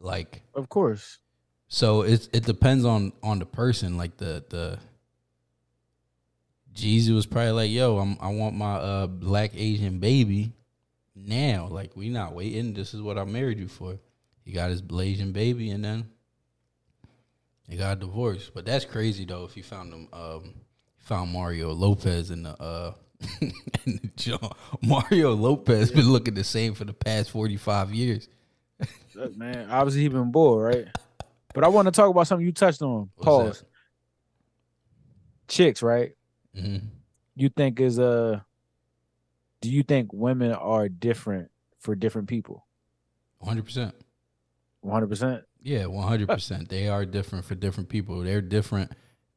[0.00, 1.18] Like Of course.
[1.68, 3.98] so it it depends on on the person.
[3.98, 4.78] Like the the
[6.74, 10.52] Jeezy was probably like, "Yo, I'm I want my uh black Asian baby
[11.16, 11.68] now.
[11.68, 12.74] Like we not waiting.
[12.74, 13.98] This is what I married you for."
[14.44, 16.10] He got his Asian baby, and then
[17.68, 18.52] they got divorced.
[18.54, 19.44] But that's crazy though.
[19.44, 20.54] If you found them, um,
[20.98, 22.92] found Mario Lopez in the uh
[23.40, 24.54] in the.
[24.82, 28.28] Mario Lopez been looking the same for the past forty five years.
[29.14, 30.86] Look, man, obviously he been bored, right?
[31.54, 33.08] But I want to talk about something you touched on.
[33.20, 33.64] Pause.
[35.48, 36.12] Chicks, right?
[36.54, 36.76] hmm
[37.34, 38.40] You think is uh
[39.66, 41.50] do you think women are different
[41.80, 42.66] for different people?
[43.38, 43.94] One hundred percent.
[44.80, 45.44] One hundred percent.
[45.62, 46.68] Yeah, one hundred percent.
[46.68, 48.20] They are different for different people.
[48.22, 48.92] They're different.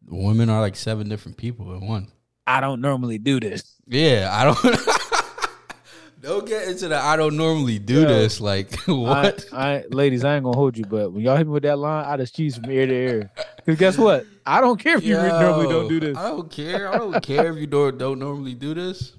[0.07, 2.11] Women are like seven different people in one.
[2.45, 3.75] I don't normally do this.
[3.87, 6.19] Yeah, I don't.
[6.21, 6.97] don't get into the.
[6.97, 8.41] I don't normally do Yo, this.
[8.41, 9.45] Like what?
[9.51, 11.79] I, I ladies, I ain't gonna hold you, but when y'all hit me with that
[11.79, 13.31] line, I just cheese from ear to ear.
[13.65, 14.25] Cause guess what?
[14.45, 16.17] I don't care if you re- normally don't do this.
[16.17, 16.93] I don't care.
[16.93, 19.13] I don't care if you don't don't normally do this.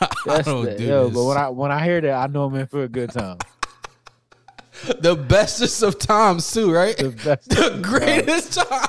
[0.00, 1.14] I That's don't the, do yo, this.
[1.14, 3.38] but when I when I hear that, I know I'm in for a good time.
[5.00, 6.96] the bestest of times too, right?
[6.96, 7.48] The best.
[7.48, 8.88] the greatest time.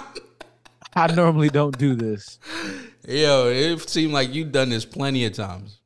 [0.95, 2.39] I normally don't do this.
[3.07, 5.79] Yo, it seemed like you've done this plenty of times.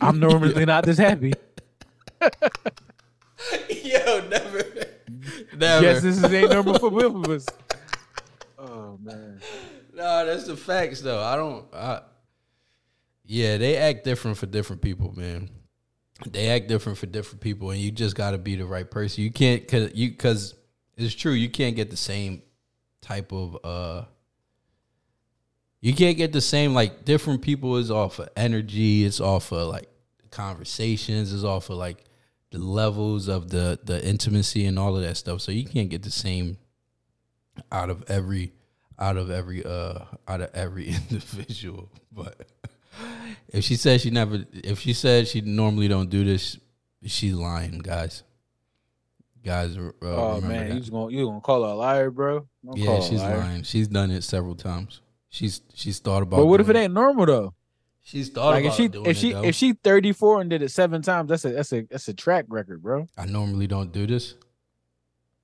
[0.00, 1.32] I'm normally not this happy.
[2.20, 2.30] Yo,
[4.28, 4.64] never,
[5.56, 5.82] never.
[5.82, 7.46] Yes, this is ain't normal for both of us.
[8.58, 9.40] Oh man.
[9.94, 11.22] No, that's the facts though.
[11.22, 11.64] I don't.
[11.74, 12.02] I,
[13.32, 15.48] yeah, they act different for different people, man.
[16.28, 19.24] They act different for different people, and you just got to be the right person.
[19.24, 20.54] You can't, cause you, cause
[20.98, 21.32] it's true.
[21.32, 22.42] You can't get the same
[23.00, 23.56] type of.
[23.64, 24.04] uh
[25.80, 29.02] You can't get the same like different people is off of energy.
[29.02, 29.88] It's off of like
[30.30, 31.32] conversations.
[31.32, 32.04] It's off of like
[32.50, 35.40] the levels of the the intimacy and all of that stuff.
[35.40, 36.58] So you can't get the same
[37.72, 38.52] out of every
[38.98, 42.46] out of every uh out of every individual but
[43.48, 46.58] if she says she never if she said she normally don't do this
[47.04, 48.22] she's lying guys
[49.44, 50.74] guys uh, Oh man, that.
[50.74, 52.46] you was gonna you gonna call her a liar, bro?
[52.64, 53.38] Don't yeah call her a she's liar.
[53.38, 56.92] lying she's done it several times she's she's thought about But what if it ain't
[56.92, 57.54] normal though?
[58.04, 60.70] she's thought Like if about she if she it, if she 34 and did it
[60.70, 63.08] seven times, that's a that's a that's a track record, bro.
[63.16, 64.34] i normally don't do this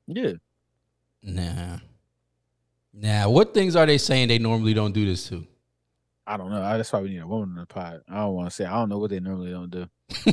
[0.06, 0.32] Yeah.
[1.22, 1.78] nah
[2.92, 5.46] nah what things are they saying they normally don't do this to
[6.30, 6.60] I don't know.
[6.60, 8.02] That's why we need a woman in the pod.
[8.08, 8.64] I don't want to say.
[8.66, 9.88] I don't know what they normally don't do.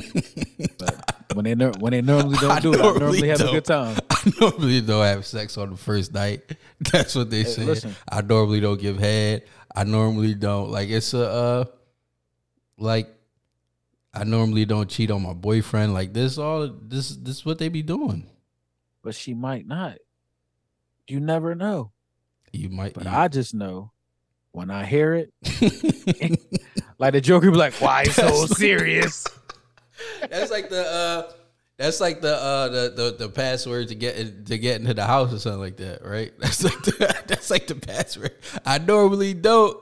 [0.78, 3.50] But when they nor- when they normally don't do it, I normally normally have a
[3.50, 3.96] good time.
[4.10, 6.42] I normally don't have sex on the first night.
[6.92, 7.64] That's what they Hey, say.
[7.64, 7.96] listen.
[8.08, 9.42] I normally don't give head.
[9.74, 11.64] I normally don't like it's a uh
[12.78, 13.08] like
[14.14, 15.94] I normally don't cheat on my boyfriend.
[15.94, 18.26] Like this all this this is what they be doing.
[19.02, 19.96] But she might not.
[21.08, 21.92] You never know.
[22.52, 22.94] You might.
[22.94, 23.92] But you- I just know
[24.56, 25.30] when I hear it,
[26.98, 29.26] like the Joker be like, why so serious?
[30.30, 31.32] that's like the uh
[31.76, 35.04] that's like the uh the, the the password to get in, to get into the
[35.04, 36.32] house or something like that, right?
[36.38, 38.34] That's like the, that's like the password.
[38.64, 39.76] I normally don't.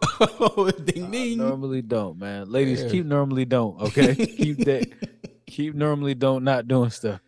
[0.84, 1.38] ding I ding.
[1.38, 2.50] normally don't, man.
[2.50, 2.88] Ladies, Yeah.
[2.88, 4.16] keep normally don't, okay?
[4.16, 4.90] keep that
[5.46, 7.20] keep normally don't not doing stuff.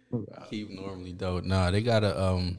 [0.50, 1.46] Keep normally don't.
[1.46, 2.58] Nah, they gotta um.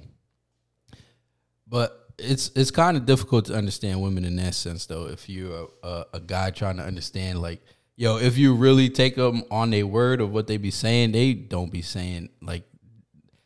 [1.67, 5.07] But it's it's kind of difficult to understand women in that sense, though.
[5.07, 7.61] If you're a, a, a guy trying to understand, like,
[7.95, 11.33] yo, if you really take them on their word of what they be saying, they
[11.33, 12.63] don't be saying like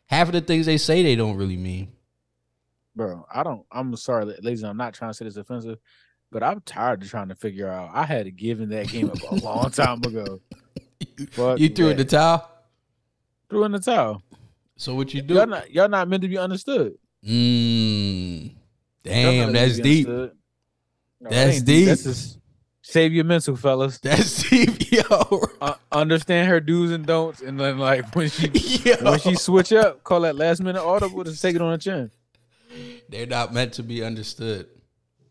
[0.06, 1.92] half of the things they say they don't really mean.
[2.94, 5.78] Bro, I don't I'm sorry, ladies, I'm not trying to say this offensive,
[6.30, 7.90] but I'm tired of trying to figure out.
[7.92, 10.40] I had to give that game up a long time ago.
[11.30, 12.50] Fuck you threw in the towel.
[13.48, 14.22] threw in the towel.
[14.76, 15.34] So what you do?
[15.34, 16.94] Y'all not y'all not meant to be understood.
[17.26, 18.50] Mm,
[19.02, 20.08] damn, that's deep.
[20.08, 20.30] No,
[21.20, 21.86] That's deep.
[21.86, 22.38] That's just
[22.82, 23.98] save your mental, fellas.
[24.02, 25.42] That's deep, yo.
[25.60, 28.48] Uh, understand her do's and don'ts, and then like when she
[28.84, 28.96] yo.
[29.02, 32.10] when she switch up, call that last minute audible to take it on the chin.
[33.08, 34.66] They're not meant to be understood.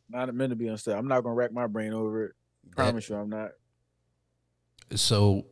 [0.09, 0.95] Not meant to be understood.
[0.95, 2.31] I'm not gonna rack my brain over it.
[2.75, 3.51] Promise you, I'm not.
[4.95, 5.45] So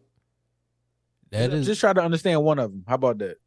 [1.31, 2.83] that just, is just try to understand one of them.
[2.87, 3.37] How about that?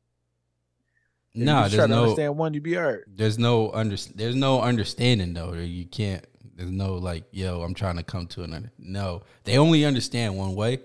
[1.34, 1.64] If nah.
[1.64, 3.00] you just There's try to no understand one, you be alright.
[3.06, 5.52] there's no under there's no understanding though.
[5.54, 6.24] You can't.
[6.54, 7.62] There's no like yo.
[7.62, 8.70] I'm trying to come to another.
[8.78, 9.22] no.
[9.44, 10.80] They only understand one way,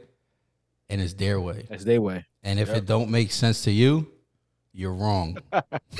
[0.89, 1.65] and it's their way.
[1.69, 2.25] That's their way.
[2.43, 2.77] And if Yep.
[2.77, 4.07] it don't make sense to you,
[4.71, 5.38] you're wrong.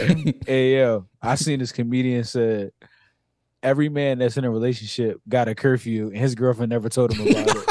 [0.47, 2.71] hey yo, I seen this comedian said
[3.62, 7.27] every man that's in a relationship got a curfew, and his girlfriend never told him
[7.27, 7.69] about it.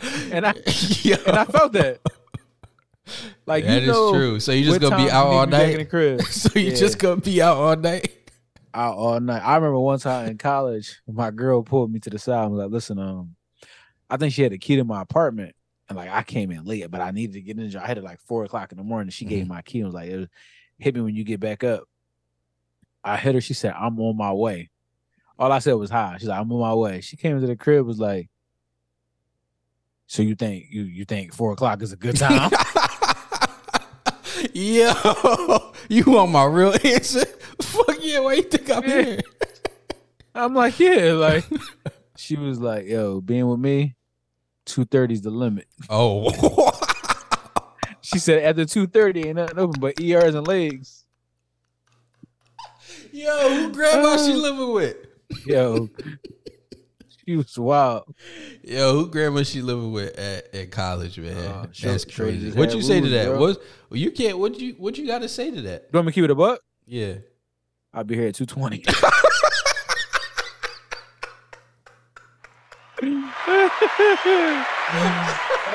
[0.32, 0.54] and I
[1.02, 2.00] Yo, and I felt that.
[3.46, 4.40] Like that you is true.
[4.40, 5.76] So you just gonna be out all to in night.
[5.76, 6.22] the crib.
[6.30, 6.74] so you Yeah.
[6.76, 8.10] just gonna be out all night.
[8.72, 9.42] out all night.
[9.44, 12.62] I remember one time in college, my girl pulled me to the side and was
[12.62, 13.36] like, listen, um,
[14.08, 15.54] I think she had a key to my apartment.
[15.88, 17.76] And like I came in late, but I needed to get in.
[17.76, 19.10] I had it like four o'clock in the morning.
[19.10, 20.28] She gave me my key and was like, it was,
[20.78, 21.84] hit me when you get back up.
[23.04, 23.40] I hit her.
[23.42, 24.70] She said, I'm on my way.
[25.38, 26.16] All I said was hi.
[26.18, 27.02] She's like, I'm on my way.
[27.02, 28.30] She came into the crib, was like,
[30.06, 32.50] So you think you you think four o'clock is a good time?
[34.52, 34.92] Yo,
[35.88, 37.24] you want my real answer?
[37.62, 39.02] Fuck yeah, why you think I'm Yeah.
[39.02, 39.20] here?
[40.34, 41.44] I'm like, yeah, like
[42.16, 43.94] she was like, yo, being with me,
[44.66, 45.66] 230 is the limit.
[45.88, 46.30] Oh,
[48.00, 51.04] She said after 230 ain't nothing open but ERs and legs.
[53.12, 54.36] yo, who grandma she Uh.
[54.36, 54.96] living with?
[55.46, 55.88] Yo.
[57.26, 58.14] she was wild.
[58.62, 61.36] Yo, who grandma she living with at, at college, man?
[61.36, 62.52] Uh, That's crazy.
[62.52, 63.28] What you say to that?
[63.28, 63.38] bro.
[63.38, 63.58] What
[63.90, 64.38] you can't?
[64.38, 65.88] What you what you got to say to that?
[65.92, 66.60] You want me to keep it a buck?
[66.86, 67.14] Yeah.
[67.92, 68.84] I'll be here at 220.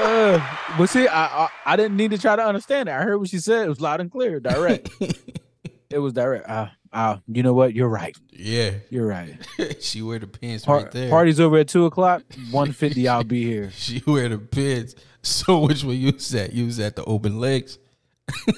[0.01, 2.91] uh, but see, I, I I didn't need to try to understand it.
[2.91, 3.65] I heard what she said.
[3.65, 4.89] It was loud and clear, direct.
[5.89, 6.49] it was direct.
[6.49, 7.73] Uh, uh, you know what?
[7.73, 8.15] You're right.
[8.32, 9.36] Yeah, You're right.
[9.80, 11.10] she wear the pants Par- right there.
[11.10, 12.23] Party's over at two o'clock.
[12.52, 13.08] One fifty.
[13.08, 13.71] I'll be here.
[13.75, 14.95] She wear the pants.
[15.21, 16.54] So which one you at?
[16.54, 17.78] You was at the open legs.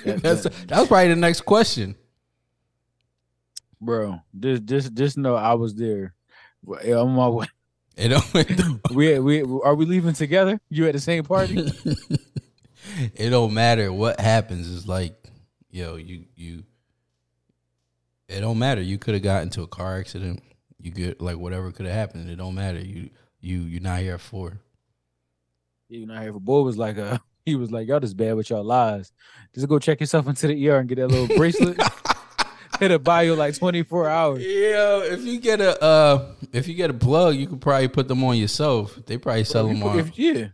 [0.06, 1.96] That's that was probably the next question.
[3.80, 4.20] bro.
[4.40, 6.14] Just just just know I was there.
[6.86, 7.48] I'm on my way.
[7.98, 10.60] It don't, We we are we leaving together?
[10.70, 11.72] You at the same party?
[13.16, 14.74] it don't matter what happens.
[14.74, 15.16] It's like,
[15.70, 16.64] yo, you you.
[18.32, 18.82] It don't matter.
[18.82, 20.42] You could have got into a car accident.
[20.80, 22.30] You get like whatever could have happened.
[22.30, 22.80] It don't matter.
[22.80, 24.60] You you you're not here for.
[25.90, 28.34] Yeah, you not here for boy was like uh he was like, Y'all just bad
[28.36, 29.12] with y'all lies.
[29.54, 31.80] Just go check yourself into the ER and get that little bracelet.
[32.80, 34.40] It'll buy you like 24 hours.
[34.44, 38.08] Yeah, if you get a uh, if you get a plug, you could probably put
[38.08, 38.98] them on yourself.
[39.06, 40.00] They probably sell them you- on.
[40.00, 40.48] if- yeah.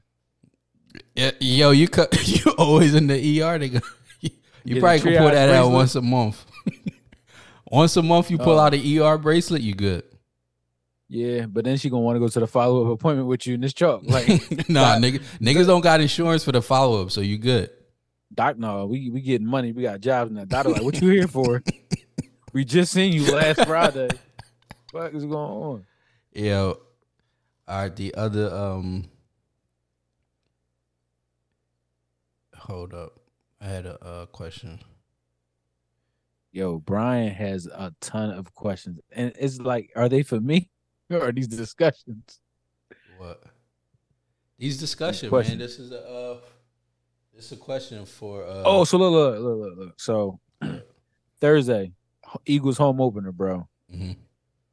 [1.15, 2.13] Yeah, yo, you cut.
[2.27, 3.57] You always in the ER.
[3.59, 3.79] They go.
[4.19, 6.43] You, a probably can pull triage that out once a month.
[7.71, 8.63] Once a month, you pull Oh.
[8.63, 9.61] out an ER bracelet.
[9.61, 10.03] You good?
[11.09, 13.53] Yeah, but then she gonna want to go to the follow up appointment with you
[13.53, 14.01] in this chalk.
[14.03, 14.27] Like,
[14.69, 17.69] nah, Doc- nigga, niggas don't got insurance for the follow up, so you good.
[18.33, 19.71] Doc, no, we we getting money.
[19.71, 20.43] We got jobs now.
[20.43, 21.63] Doctor, like, what you here for?
[22.53, 24.09] we just seen you last Friday.
[24.91, 25.85] What is going on?
[26.33, 26.77] Yo,
[27.67, 27.95] all right.
[27.95, 29.05] The other um,
[32.55, 33.13] hold up.
[33.61, 34.79] I had a uh, question.
[36.57, 40.71] Yo, Brian has a ton of questions, and it's like, are they for me
[41.11, 42.39] or are these discussions?
[43.19, 43.43] What?
[44.57, 45.59] These discussion, man.
[45.59, 46.39] This is a uh,
[47.31, 48.63] this is a question for uh.
[48.65, 49.99] Oh, so look, look, look, look, look.
[49.99, 50.39] So
[51.39, 51.91] Thursday,
[52.47, 53.67] Eagles home opener, bro.
[53.87, 54.13] hmm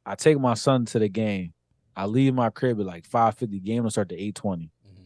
[0.07, 1.53] I take my son to the game.
[1.95, 3.59] I leave my crib at like five fifty.
[3.59, 4.71] Game will start at eight twenty.
[4.89, 5.05] Mhm.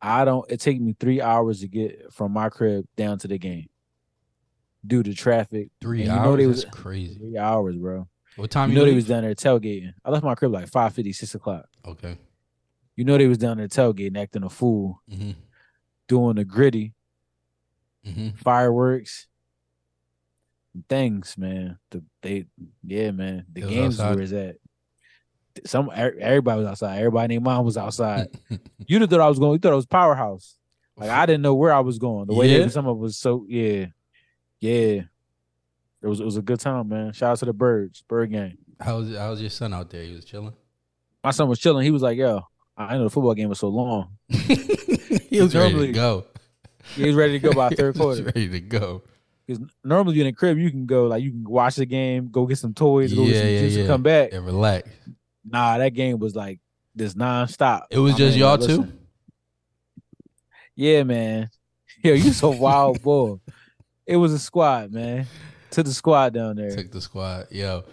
[0.00, 0.50] I don't.
[0.50, 3.66] It take me three hours to get from my crib down to the game
[4.88, 5.68] due to traffic.
[5.80, 6.38] Three And you know hours.
[6.38, 7.14] they That's was- crazy.
[7.18, 8.08] Three hours, bro.
[8.36, 9.92] What time You you, know they was down there tailgating.
[10.04, 11.66] I left my crib like 5 6 o'clock.
[11.86, 12.16] Okay.
[12.96, 15.32] You know they was down there tailgating, acting a fool, hmm
[16.08, 16.94] doing the gritty
[18.04, 19.26] hmm fireworks,
[20.88, 21.78] things, man.
[21.90, 22.46] The they,
[22.84, 23.44] yeah, man.
[23.52, 24.56] The It games where it's at.
[25.66, 26.98] Some er- everybody was outside.
[26.98, 28.28] Everybody named mom was outside.
[28.86, 29.52] you thought I was going.
[29.54, 30.56] You thought it was powerhouse.
[30.96, 32.26] Like I didn't know where I was going.
[32.26, 32.64] The way Yeah?
[32.64, 33.86] they, some of it was so yeah,
[34.60, 35.02] yeah.
[36.00, 37.12] It was it was a good time, man.
[37.12, 38.58] Shout out to the birds, bird game.
[38.80, 40.02] How was how was your son out there?
[40.04, 40.54] He was chilling.
[41.24, 41.84] My son was chilling.
[41.84, 42.42] He was like, "Yo,
[42.76, 46.24] I know the football game was so long." he was ready to go.
[46.94, 48.22] He was ready to go by third He was quarter.
[48.24, 49.02] ready to go.
[49.46, 52.28] Because normally you in the crib, you can go like you can watch the game,
[52.30, 53.88] go get some toys, go get Yeah, some yeah, juice, and yeah.
[53.88, 54.32] come back.
[54.32, 54.88] And relax.
[55.44, 56.60] Nah, that game was like
[56.94, 57.82] this nonstop.
[57.90, 58.86] It was My just man, y'all listen.
[58.86, 58.92] two.
[60.76, 61.50] Yeah, man.
[62.04, 63.36] Yo, you so wild, boy.
[64.08, 65.26] It was a squad, man.
[65.72, 66.74] To the squad down there.
[66.74, 67.48] Took the squad.
[67.50, 67.84] Yo,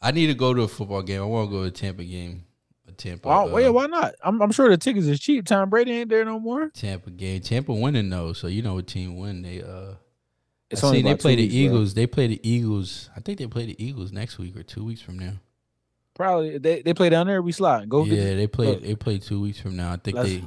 [0.00, 1.20] I need to go to a football game.
[1.20, 2.44] I want to go to a Tampa game.
[2.88, 3.28] A Tampa.
[3.28, 4.14] Oh, uh, yeah, why not?
[4.22, 5.44] I'm, I'm sure the tickets is cheap.
[5.44, 6.68] Tom Brady ain't there no more.
[6.70, 7.40] Tampa game.
[7.40, 9.42] Tampa winning though, so you know what team win.
[9.42, 9.94] They uh,
[10.70, 11.60] It's I seen they play the weeks, bro.
[11.60, 11.94] Eagles.
[11.94, 13.10] They play the Eagles.
[13.16, 15.32] I think they play the Eagles next week or two weeks from now.
[16.14, 17.42] Probably they, they play down there.
[17.42, 17.88] We slide.
[17.88, 18.66] Go yeah, the- they play.
[18.66, 18.82] look.
[18.82, 19.92] They play two weeks from now.
[19.92, 20.44] I think they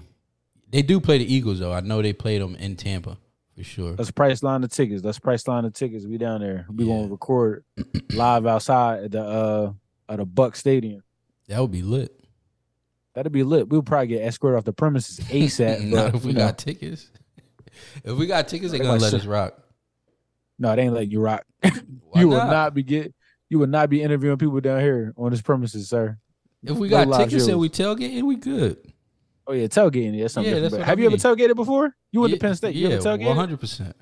[0.70, 1.74] they do play the Eagles though.
[1.74, 3.18] I know they played them in Tampa
[3.56, 3.96] for sure.
[3.98, 5.04] Let's price line the tickets.
[5.04, 6.06] Let's price line the tickets.
[6.06, 6.66] We down there.
[6.74, 6.96] We Yeah.
[6.96, 7.64] gonna record
[8.14, 9.74] live outside at the uh
[10.10, 11.04] at the Buck Stadium.
[11.48, 12.12] That would be lit.
[13.14, 13.70] That'd be lit.
[13.70, 15.86] We'll probably get escorted off the premises ASAP.
[15.86, 17.10] Not but, if we know, got tickets.
[18.06, 19.54] If we got tickets, they They gonna let us rock.
[20.58, 21.44] no, they ain't letting you rock.
[22.16, 22.50] You will not?
[22.50, 23.14] not be get.
[23.50, 26.18] You would not be interviewing people down here on this premises, sir.
[26.64, 28.78] If we got live tickets and we tailgating, we good.
[29.46, 30.20] Oh yeah, tailgating.
[30.22, 31.94] That's something Yeah, that's have I you ever tailgated before?
[32.16, 32.76] You went yeah, to Penn State.
[32.76, 33.26] You yeah, ever tailgated?
[33.26, 33.94] one hundred percent.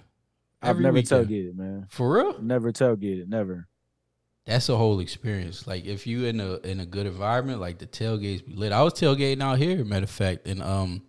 [0.62, 1.28] I've never weekend.
[1.28, 1.88] tailgated, man.
[1.89, 3.28] For real, Never tailgated.
[3.28, 3.67] Never.
[4.45, 5.65] that's a whole experience.
[5.65, 8.71] Like if you in a in a good environment, like the tailgates be lit.
[8.71, 11.02] I was tailgating out here, matter of fact, in um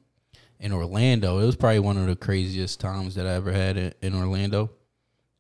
[0.59, 1.41] in Orlando.
[1.41, 4.71] It was probably one of the craziest times that I ever had in, in Orlando.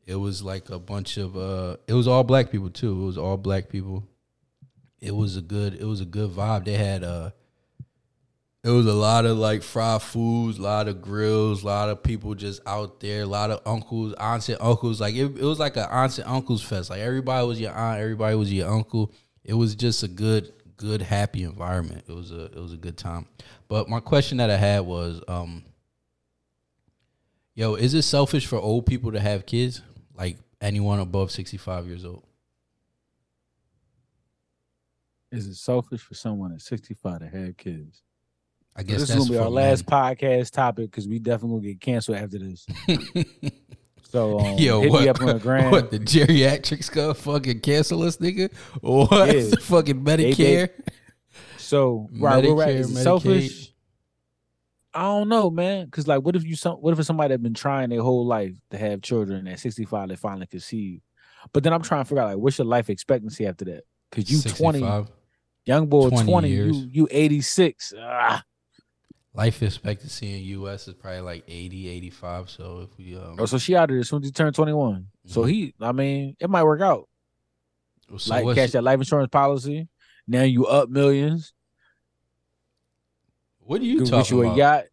[0.07, 2.93] It was like a bunch of uh it was all black people too.
[3.03, 4.07] It was all black people.
[5.01, 6.67] It was a good it was a good vibe.
[6.67, 7.31] They had uh
[8.65, 12.03] it was a lot of like fried foods, a lot of grills, a lot of
[12.03, 15.03] people just out there, a lot of uncles, aunts and uncles.
[15.03, 16.89] Like it, it was like an aunts and uncles fest.
[16.89, 19.13] Like everybody was your aunt, everybody was your uncle.
[19.45, 22.05] It was just a good, good, happy environment.
[22.09, 23.27] It was a it was a good time.
[23.69, 25.63] But my question that I had was, um,
[27.55, 29.83] yo, is it selfish for old people to have kids?
[30.17, 32.25] Like anyone above sixty five years old?
[35.31, 38.04] Is it selfish for someone at 65 to have kids?
[38.77, 41.81] I guess this is gonna be our last podcast topic because we definitely gonna get
[41.81, 42.67] canceled after this.
[44.15, 45.73] So um, Yo, hit what, me up on the gram.
[45.73, 48.53] what the geriatrics gonna fucking cancel us, nigga?
[48.81, 49.43] What Yeah.
[49.51, 50.69] the fucking they- Medicare?
[51.59, 52.77] So right, we're right.
[52.77, 53.73] Medicare, Is selfish?
[54.95, 55.87] I don't know, man.
[55.87, 56.77] Because like, what if you some?
[56.77, 60.09] What if it's somebody that been trying their whole life to have children at 65
[60.11, 61.01] they finally conceive?
[61.53, 63.83] But then I'm trying to figure out like, what's your life expectancy after that?
[64.13, 64.79] Because you 20,
[65.67, 66.77] young boy 20 20, years.
[66.77, 67.95] you you 86.
[67.99, 68.45] Ah.
[69.37, 70.87] Life expectancy in U.S.
[70.87, 72.51] is probably like 80, 85.
[72.51, 74.55] So if we um, Oh, so she out of there as soon as he turned
[74.55, 75.09] 21.
[75.27, 75.51] So Mhm.
[75.51, 77.09] he, I mean, it might work out.
[78.17, 79.89] so like catch that life insurance policy.
[80.29, 81.53] Now you up millions.
[83.59, 84.57] what are you get talking you about?
[84.57, 84.85] yacht.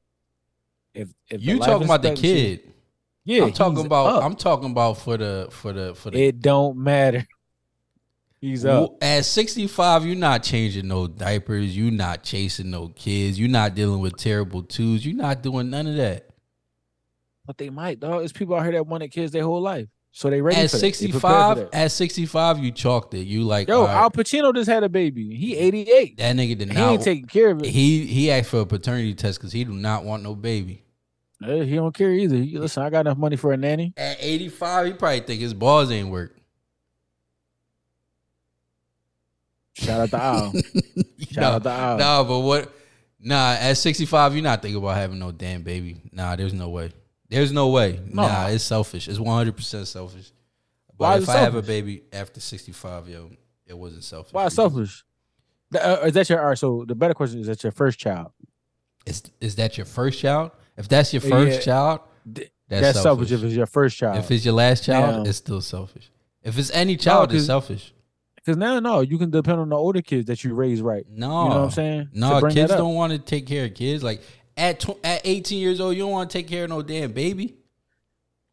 [0.94, 2.62] If, if You talking about the kid?
[3.24, 4.06] Yeah, I'm talking about.
[4.08, 4.24] up.
[4.24, 6.20] I'm talking about for the for the for the.
[6.20, 7.28] It don't matter.
[8.42, 8.98] He's up.
[9.04, 11.78] At 65, you're not changing no diapers.
[11.78, 13.40] You're not chasing no kids.
[13.40, 15.06] You're not dealing with terrible twos.
[15.06, 16.28] You're not doing none of that.
[17.46, 18.24] But they might, dog.
[18.24, 20.78] It's people out here that wanted kids their whole life, so they ready At for
[20.78, 20.82] that.
[20.82, 23.28] They prepared for 65, at 65, you chalked it.
[23.28, 25.36] You like, Yo, all right, Al Pacino just had a baby.
[25.36, 26.18] He 88.
[26.18, 26.88] that nigga did He not.
[26.88, 27.66] He ain't taking care of it.
[27.66, 30.84] he he asked for a paternity test because he do not want no baby.
[31.44, 32.38] Eh, he don't care either.
[32.38, 33.94] He, listen, I got enough money for a nanny.
[33.98, 36.38] At 85, he probably think his balls ain't work.
[39.74, 40.54] Shout out to Al.
[41.32, 41.98] Shout nah, out to Al.
[41.98, 42.74] nah, but what?
[43.20, 46.02] Nah, at 65, you're not thinking about having no damn baby.
[46.12, 46.92] Nah, there's no way.
[47.30, 48.00] There's no way.
[48.08, 48.24] No.
[48.24, 49.08] Nah, it's selfish.
[49.08, 50.32] It's 100% selfish.
[50.98, 53.32] But Why if I have a baby after 65, yo,
[53.66, 54.34] it wasn't selfish.
[54.34, 55.06] Why selfish?
[55.74, 56.58] Uh, is that your all right?
[56.58, 58.32] So the better question is that your first child?
[59.06, 60.52] Is, is that your first child?
[60.76, 61.30] If that's your Yeah.
[61.30, 63.30] first child, that's, That's, selfish.
[63.30, 63.32] selfish.
[63.32, 64.18] if it's your first child.
[64.18, 66.12] If it's your last child, it's still selfish.
[66.44, 67.94] If it's any child, it's selfish.
[68.44, 71.06] Because now, no, you can depend on the older kids that you raise right.
[71.08, 72.10] No, You know what I'm saying?
[72.14, 74.04] No, kids don't want to take care of kids.
[74.04, 74.22] Like
[74.58, 77.12] at tw- at 18 years old, you don't want to take care of no damn
[77.12, 77.58] baby.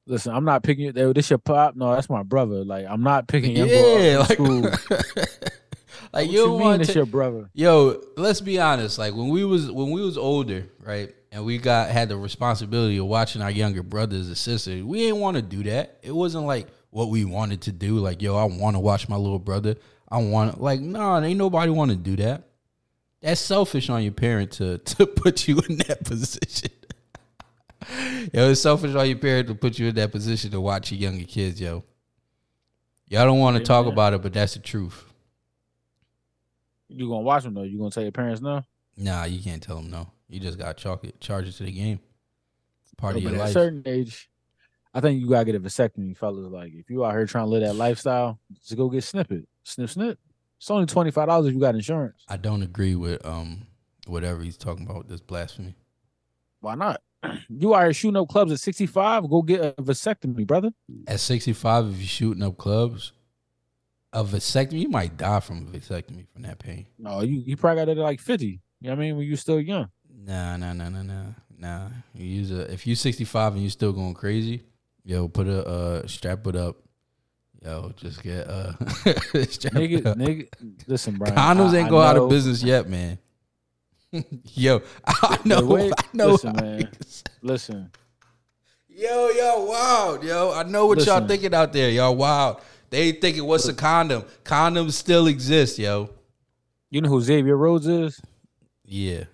[0.07, 1.12] Listen, I'm not picking you.
[1.12, 1.76] This your pop?
[1.76, 2.64] No, that's my brother.
[2.64, 4.39] Like I'm not picking your Yeah, like,
[6.12, 7.51] like you you mean it's your brother?
[7.53, 8.99] Yo, let's be honest.
[8.99, 12.97] Like when we was when we was older, right, and we got had the responsibility
[12.97, 15.99] of watching our younger brothers and sisters, we didn't want to do that.
[16.03, 17.99] It wasn't like what we wanted to do.
[17.99, 19.76] Like yo, I want to watch my little brother.
[20.09, 22.45] I want like nah, ain't nobody want to do that.
[23.20, 26.70] That's selfish on your parent to to put you in that position.
[28.32, 31.01] yo, it's selfish on your parent to put you in that position to watch your
[31.01, 31.61] younger kids.
[31.61, 31.84] Yo,
[33.09, 33.93] y'all don't want to talk man.
[33.93, 35.05] about it, but that's the truth.
[36.89, 37.62] You gonna watch them though?
[37.64, 38.62] You gonna tell your parents no?
[38.97, 40.11] Nah, you can't tell them no.
[40.28, 42.01] You just got chalk it, charge it to the game.
[42.97, 43.53] Part No, of your but at a life.
[43.53, 44.28] certain age,
[44.99, 46.51] I think you gotta get a vasectomy, fellas.
[46.51, 49.88] Like if you out here trying to live that lifestyle, just go get snippet, snip,
[49.90, 50.18] snip.
[50.57, 52.24] It's only twenty five dollars if you got insurance.
[52.28, 53.68] I don't agree with um
[54.09, 54.99] whatever he's talking about.
[54.99, 55.76] with This blasphemy.
[56.61, 57.01] Why not?
[57.49, 59.30] You out here shooting up clubs at sixty five?
[59.30, 60.70] Go get a vasectomy, brother.
[61.07, 63.12] At sixty five, if you're shooting up clubs,
[64.12, 66.86] a vasectomy, you might die from a vasectomy from that pain.
[66.99, 68.61] No, you you probably got it at like fifty.
[68.80, 69.16] You know what I mean?
[69.16, 69.90] When you're still young.
[70.12, 71.22] Nah, nah, nah, nah, nah,
[71.57, 71.88] nah.
[72.14, 74.64] You use a if you sixty five and you're still going crazy,
[75.09, 76.77] yo, put a uh strap it up.
[77.65, 78.73] Yo, just get uh
[79.49, 80.19] strap it Nigga, up.
[80.19, 80.49] nigga,
[80.87, 81.35] listen, Brian.
[81.35, 83.19] Condoms I- ain't I go out of business yet, man.
[84.55, 86.27] Yo, I know, I know.
[86.33, 86.91] listen, man.
[87.43, 87.91] Listen,
[88.89, 90.53] Yo, yo, wild, yo.
[90.53, 92.17] I know what y'all thinking out there, y'all.
[92.17, 92.61] Wild.
[92.91, 94.25] They thinking, what's a condom?
[94.45, 96.11] Condoms still exist, yo.
[96.91, 98.21] you know who Xavier Rhodes is?
[98.85, 99.25] Yeah,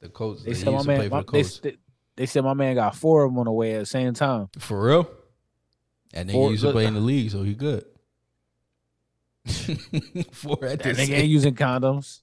[0.00, 0.42] the coach.
[0.44, 1.08] They said my man.
[1.08, 1.76] for My, the they.
[2.16, 4.48] They, said my man got four of them on the way at the same time.
[4.58, 5.10] For real?
[6.14, 7.84] And then he used to play in the league, so he good.
[10.32, 11.14] Four at That the nigga same.
[11.14, 12.20] ain't using condoms.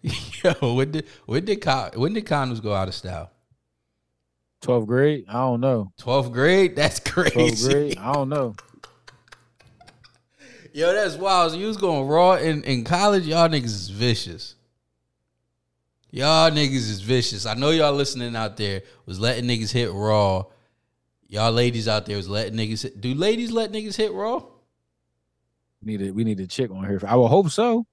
[0.62, 3.30] Yo, when did when did con- when did condoms go out of style?
[4.62, 5.24] 12th grade?
[5.28, 5.92] I don't know.
[5.98, 6.74] Twelfth grade?
[6.76, 7.70] That's 12th crazy.
[7.72, 7.98] grade?
[7.98, 8.54] I don't know.
[10.72, 11.52] Yo, that's wild.
[11.52, 13.26] So you was going raw in, in college.
[13.26, 14.55] Y'all niggas is vicious.
[16.10, 17.46] Y'all niggas is vicious.
[17.46, 20.44] I know y'all listening out there was letting niggas hit raw.
[21.28, 23.00] Y'all ladies out there was letting niggas hit.
[23.00, 24.42] Do ladies let niggas hit raw?
[25.84, 27.00] We Need a, we need a chick on here.
[27.06, 27.86] I will hope so.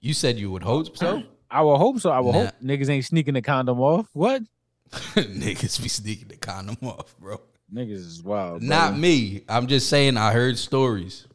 [0.00, 1.22] You said you would hope so.
[1.50, 2.10] I will hope so.
[2.10, 2.44] I will Nah.
[2.46, 4.06] hope niggas ain't sneaking the condom off.
[4.12, 4.42] What?
[4.92, 7.40] niggas be sneaking the condom off, bro.
[7.72, 8.62] Niggas is wild.
[8.62, 9.42] Not me.
[9.48, 11.26] I'm just saying I heard stories.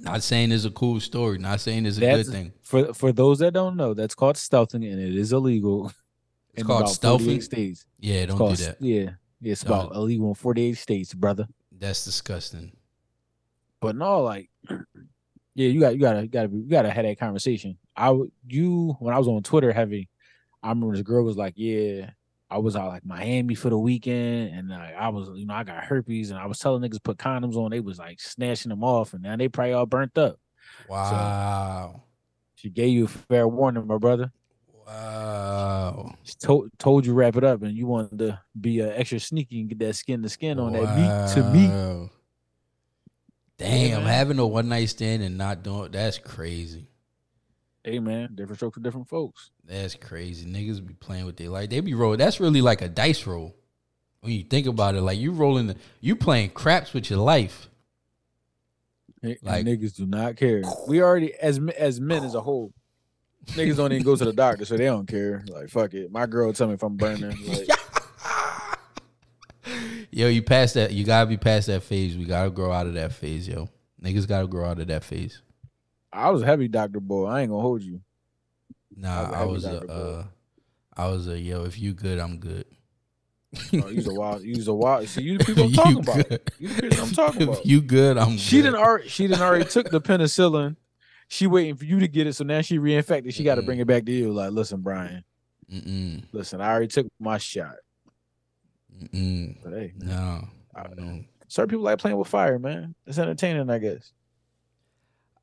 [0.00, 1.38] Not saying it's a cool story.
[1.38, 2.52] Not saying it's a That's good thing.
[2.62, 3.94] for for those that don't know.
[3.94, 5.92] That's called stealthing, and it is illegal.
[6.56, 7.42] It's in called stealthing?
[7.42, 7.84] States.
[7.98, 8.80] Yeah, don't called, do that.
[8.80, 9.10] Yeah,
[9.42, 9.86] it's Don't.
[9.86, 11.48] about illegal in 48 states, brother.
[11.76, 12.76] That's disgusting.
[13.80, 17.76] But no, like, yeah, you got you gotta you gotta you gotta have that conversation.
[17.96, 20.08] I would you when I was on Twitter heavy,
[20.62, 22.10] I remember this girl was like, yeah,
[22.54, 25.64] I was out like Miami for the weekend, and like, I was you know I
[25.64, 28.84] got herpes, and I was telling niggas put condoms on, they was like snatching them
[28.84, 30.38] off, and now they probably all burnt up.
[30.88, 32.02] Wow.
[32.54, 34.30] She gave you a fair warning, my brother.
[34.86, 36.14] Wow.
[36.22, 39.60] She told told you wrap it up, and you wanted to be uh, extra sneaky
[39.60, 41.70] and get that skin to skin on that meat to meat.
[41.70, 42.10] Wow.
[43.58, 44.12] Damn, man.
[44.12, 46.86] having a one night stand and not doing that's crazy.
[47.84, 49.50] Hey man, different strokes for different folks.
[49.64, 50.46] That's crazy.
[50.46, 51.68] Niggas be playing with their life.
[51.68, 52.18] They be rolling.
[52.18, 53.54] That's really like a dice roll.
[54.20, 57.68] When you think about it, like you rolling, the, you playing craps with your life.
[59.22, 60.62] Like Like- niggas do not care.
[60.88, 62.72] We already as as men as a whole,
[63.48, 65.44] niggas don't even go to the doctor, so they don't care.
[65.48, 66.10] Like fuck it.
[66.10, 67.36] My girl tell me if I'm burning.
[67.46, 67.68] Like,
[70.10, 70.92] Yo, you past that.
[70.92, 72.16] You gotta be past that phase.
[72.16, 73.68] We gotta grow out of that phase, yo.
[74.02, 75.40] Niggas gotta grow out of that phase.
[76.14, 77.26] I was a heavy doctor boy.
[77.26, 78.00] I ain't gonna hold you.
[78.96, 80.24] Nah, I I was was a a, heavy doctor, uh,
[80.96, 81.64] I was a yo.
[81.64, 82.64] If you good, I'm good.
[83.72, 84.42] Oh, a wild.
[84.42, 85.08] You's a wild.
[85.08, 86.28] See, you the people I'm talking about.
[86.28, 86.40] good.
[86.58, 87.66] You the people I'm talking If about.
[87.66, 88.62] you good, I'm She good.
[88.62, 89.08] didn't already.
[89.08, 90.76] She didn't already took the penicillin.
[91.28, 93.32] She waiting for you to get it, so now she reinfected.
[93.34, 94.32] She got to bring it back to you.
[94.32, 95.24] Like, listen, Brian.
[95.72, 97.76] Mm-mm, Listen, I already took my shot.
[99.02, 99.56] mm-mm.
[99.64, 100.46] But hey, No,
[100.76, 101.24] I- no.
[101.48, 102.94] certain people like playing with fire, man.
[103.06, 104.12] It's entertaining, I guess.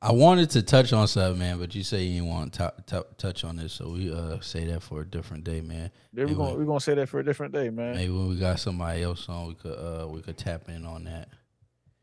[0.04, 2.96] I wanted to touch on something, man, but you say you didn't want to t-
[2.96, 5.92] t- touch on this, so we uh say that for a different day, man.
[6.12, 7.94] Yeah, we're gonna we're gonna say that for a different day, man.
[7.94, 11.04] Maybe when we got somebody else on, we could uh we could tap in on
[11.04, 11.28] that.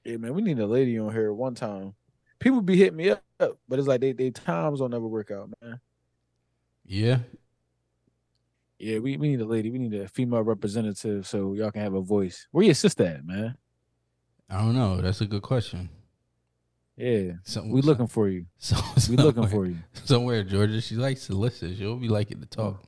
[0.05, 1.93] Yeah, man, we need a lady on here one time.
[2.39, 3.21] People be hitting me up,
[3.67, 5.81] but it's like they they times don't never work out, man.
[6.85, 7.19] Yeah,
[8.79, 9.69] Yeah, we, we need a lady.
[9.71, 12.47] We need a female representative so y'all can have a voice.
[12.51, 13.57] Where your sister at, man?
[14.49, 15.01] I don't know.
[15.01, 15.89] That's a good question.
[17.01, 18.45] Yeah, Some, we looking for you.
[18.57, 18.75] So,
[19.09, 19.77] We looking for you.
[20.03, 20.43] somewhere.
[20.43, 21.73] Georgia, she likes to listen.
[21.77, 22.83] She'll be liking to talk.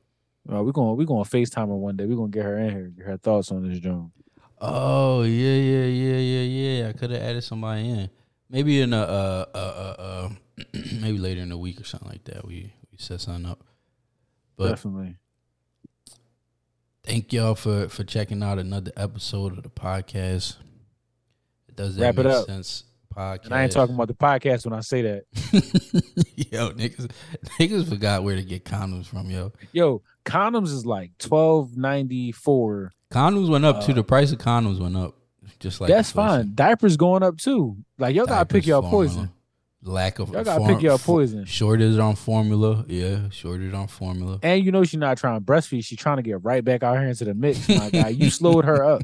[0.51, 2.05] Uh, we gonna we gonna Facetime her one day.
[2.05, 4.11] We are gonna get her in here, get her thoughts on this joint.
[4.59, 6.41] Oh yeah, yeah, yeah, yeah,
[6.81, 6.89] yeah.
[6.89, 8.09] I could have added somebody in.
[8.49, 10.29] Maybe in a uh uh uh, uh
[10.99, 12.45] maybe later in the week or something like that.
[12.45, 13.63] We we set something up.
[14.57, 15.15] But Definitely.
[17.03, 20.57] thank y'all for for checking out another episode of the podcast.
[21.69, 22.45] It does that Wrap it make up.
[22.45, 22.83] sense?
[23.15, 23.45] Podcast.
[23.45, 25.23] And I ain't talking about the podcast when I say that.
[26.51, 27.11] yo, niggas,
[27.59, 29.51] niggas forgot where to get condoms from, yo.
[29.73, 32.91] Yo, condoms is like twelve ninety four.
[33.11, 33.91] Condoms went up too.
[33.91, 35.15] Uh, The price of condoms went up.
[35.59, 36.53] Just like That's fine.
[36.55, 37.77] Diapers going up too.
[37.99, 38.91] Like y'all gotta pick Diapers, formula.
[38.91, 39.31] poison.
[39.83, 41.45] Lack of Y'all gotta form- pick your fo- poison.
[41.45, 43.29] Shortage on formula, yeah.
[43.29, 44.39] Shortage on formula.
[44.43, 45.83] And you know she's not trying to breastfeed.
[45.83, 47.67] She's trying to get right back out here into the mix.
[47.67, 49.01] My guy, you slowed her up.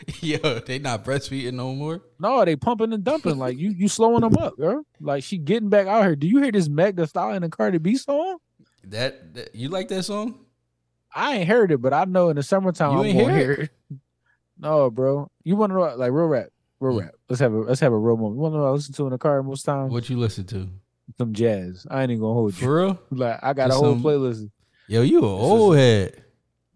[0.20, 2.02] Yo, they not breastfeeding no more.
[2.18, 3.38] No, they pumping and dumping.
[3.38, 4.82] Like you, you slowing them up, girl.
[5.00, 6.16] Like she getting back out here.
[6.16, 8.38] Do you hear this Meg Thee Stallion and Cardi B song?
[8.84, 10.40] That, that you like that song?
[11.14, 13.70] I ain't heard it, but I know in the summertime You I'm ain't hear it.
[14.58, 15.30] No, bro.
[15.44, 16.46] You want to know like real rap?
[16.80, 17.00] Real Mm.
[17.02, 17.10] rap.
[17.28, 18.36] Let's have a let's have a real moment.
[18.36, 19.92] You want to know what I listen to in the car most times?
[19.92, 20.68] What you listen to?
[21.18, 21.86] Some jazz.
[21.90, 22.66] I ain't even gonna hold you.
[22.66, 22.98] For real?
[23.10, 24.50] Like I got Just a whole some- playlist.
[24.88, 26.22] Yo, you an old head.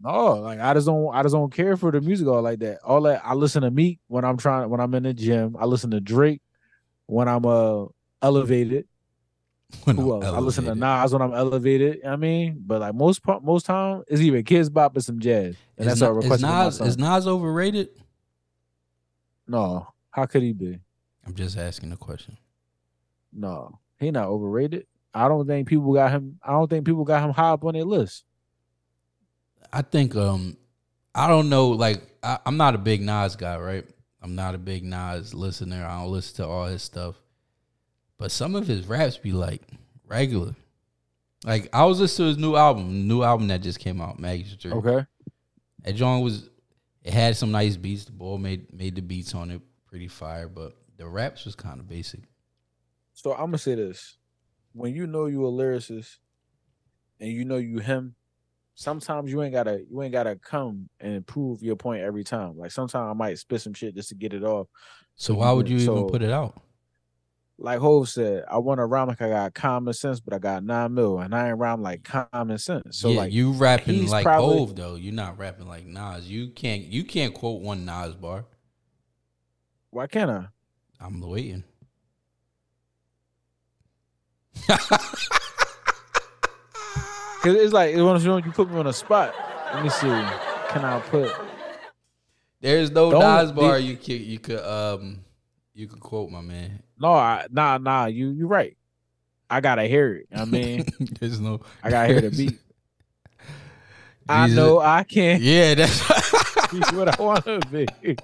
[0.03, 2.79] No, like I just don't I just don't care for the music all like that.
[2.83, 5.57] All that I listen to Meek when I'm trying when I'm in the gym.
[5.59, 6.41] I listen to Drake
[7.07, 7.87] when I'm uh
[8.23, 8.87] elevated.
[9.85, 10.25] When Who else?
[10.25, 11.01] I listen to elevated.
[11.03, 12.05] Nas when I'm elevated.
[12.05, 15.87] I mean, but like most most time it's either Kidz Bop or some jazz, and
[15.87, 16.43] Is, that's our is request.
[16.43, 17.91] my Nas is Nas overrated?
[19.47, 20.79] no, how could he be?
[21.27, 22.37] I'm just asking a question.
[23.33, 24.87] No, he not overrated.
[25.15, 26.41] I don't think people got him.
[26.43, 28.25] I don't think people got him high up on their list.
[29.73, 30.57] I think um
[31.15, 33.85] I don't know, like I, I'm not a big Nas guy, right?
[34.23, 35.85] I'm not a big Nas listener.
[35.85, 37.17] I don't listen to all his stuff.
[38.19, 39.63] But some of his raps be like
[40.07, 40.55] regular.
[41.45, 44.65] Like I was listening to his new album, new album that just came out, Magic
[44.71, 45.07] Okay,
[45.85, 46.51] That joint was
[47.03, 48.05] it had some nice beats.
[48.05, 51.81] The boy made made the beats on it pretty fire, but the raps was kind
[51.81, 52.21] of basic.
[53.15, 54.19] so I'm gonna say this:
[54.73, 56.19] when you know you a lyricist,
[57.19, 58.17] and you know you him,
[58.81, 62.57] sometimes you ain't gotta you ain't gotta come and prove your point every time.
[62.57, 64.69] Like sometimes I might spit some shit just to get it off.
[65.17, 66.63] So So why would you even put it out?
[67.59, 70.65] Like Hov said, I want to rhyme like I got common sense, but I got
[70.65, 72.97] nine mil, and I ain't rhyme like common sense.
[72.99, 74.95] So yeah, like you rapping like probably- Hov though.
[74.95, 76.31] You're not rapping like Nas.
[76.31, 78.47] You can't you can't quote one Nas bar.
[79.91, 80.47] why can't I?
[80.99, 81.65] I'm waiting.
[87.43, 89.35] Cause it's like it was- you put me on a spot.
[89.73, 90.07] Let me see.
[90.69, 91.31] Can I put?
[92.61, 95.25] There's no Nas bar you could you could um
[95.73, 96.83] you could quote my man.
[96.99, 98.07] No, I, nah, nah.
[98.07, 98.77] You you right.
[99.49, 100.27] I gotta hear it.
[100.37, 100.85] I mean,
[101.19, 102.59] There's no I gotta hear the beat.
[104.29, 106.01] I know I can't Yeah, that's
[106.93, 108.17] what I want to be.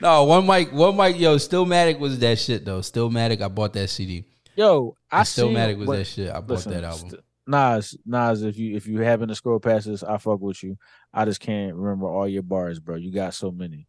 [0.00, 2.80] no one mic one mic yo Stillmatic was that shit though.
[2.80, 4.24] Stillmatic, I bought that CD.
[4.56, 6.30] Yo, I Stillmatic was what- that shit.
[6.30, 7.10] I bought listen, that album.
[7.10, 10.62] st- Nas, Nas, if you if you happen to scroll past this, I fuck with
[10.62, 10.76] you.
[11.12, 12.96] I just can't remember all your bars, bro.
[12.96, 13.88] You got so many.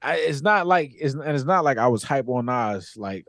[0.00, 3.26] I, it's not like it's and it's not like I was hype on Nas like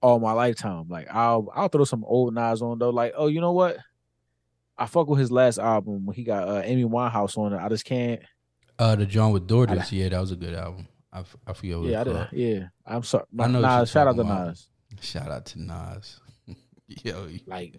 [0.00, 0.86] all my lifetime.
[0.88, 2.90] Like I'll I'll throw some old Nas on though.
[2.90, 3.76] Like oh, you know what?
[4.78, 7.58] I fuck with his last album when he got uh, Amy Winehouse on it.
[7.58, 8.22] I just can't.
[8.78, 10.86] Uh, the John with I- Yeah, that was a good album.
[11.12, 12.28] I, f- I forget what Yeah, I did.
[12.32, 13.24] Yeah, I'm sorry.
[13.38, 14.48] I know Nas, shout out to about.
[14.48, 14.68] Nas.
[15.00, 16.20] Shout out to Nas.
[17.04, 17.76] Yo, Like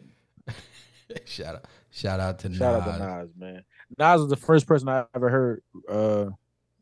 [1.25, 2.87] shout out, shout out to shout Nas.
[2.93, 3.63] out to Nas, man.
[3.97, 6.25] Nas was the first person I ever heard uh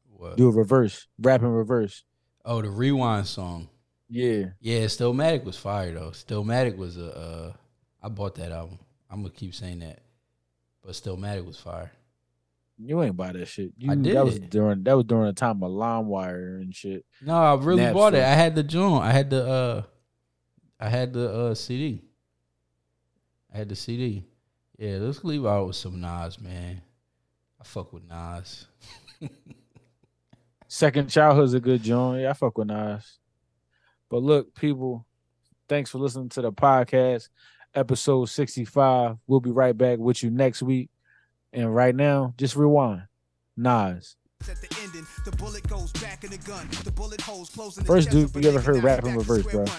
[0.10, 0.38] What?
[0.38, 2.04] do a reverse, rap in reverse.
[2.44, 3.70] Oh, the rewind song.
[4.10, 4.46] Yeah.
[4.60, 6.12] Yeah, Stillmatic was fire though.
[6.12, 7.16] Stillmatic was a.
[7.18, 7.54] Uh,
[8.04, 8.80] I bought that album.
[9.10, 10.00] I'm gonna keep saying that,
[10.84, 11.92] but Stillmatic was fire.
[12.78, 13.72] You ain't buy that shit.
[13.78, 17.06] You, I That was during that was during the time of LimeWire and shit.
[17.22, 18.24] No, I really bought it.
[18.24, 19.04] I had the joint.
[19.04, 19.46] I had the.
[19.48, 19.84] uh
[20.80, 22.02] I had the uh CD.
[23.56, 24.26] I had the CD.
[24.78, 26.82] Yeah, let's leave out with some Nas, man.
[27.58, 28.66] I fuck with Nas.
[30.68, 32.24] Second Childhood's a good joint.
[32.24, 33.20] Yeah, I fuck with Nas.
[34.10, 35.06] But look, people,
[35.70, 37.30] thanks for listening to the podcast,
[37.74, 39.16] episode 65.
[39.26, 40.90] We'll be right back with you next week.
[41.54, 43.04] And right now, just rewind.
[43.56, 44.18] Nas.
[44.50, 46.68] At the ending, the bullet goes back in the gun.
[46.84, 49.64] The bullet holes close First dude of a you ever heard rap in reverse, square
[49.64, 49.76] bro.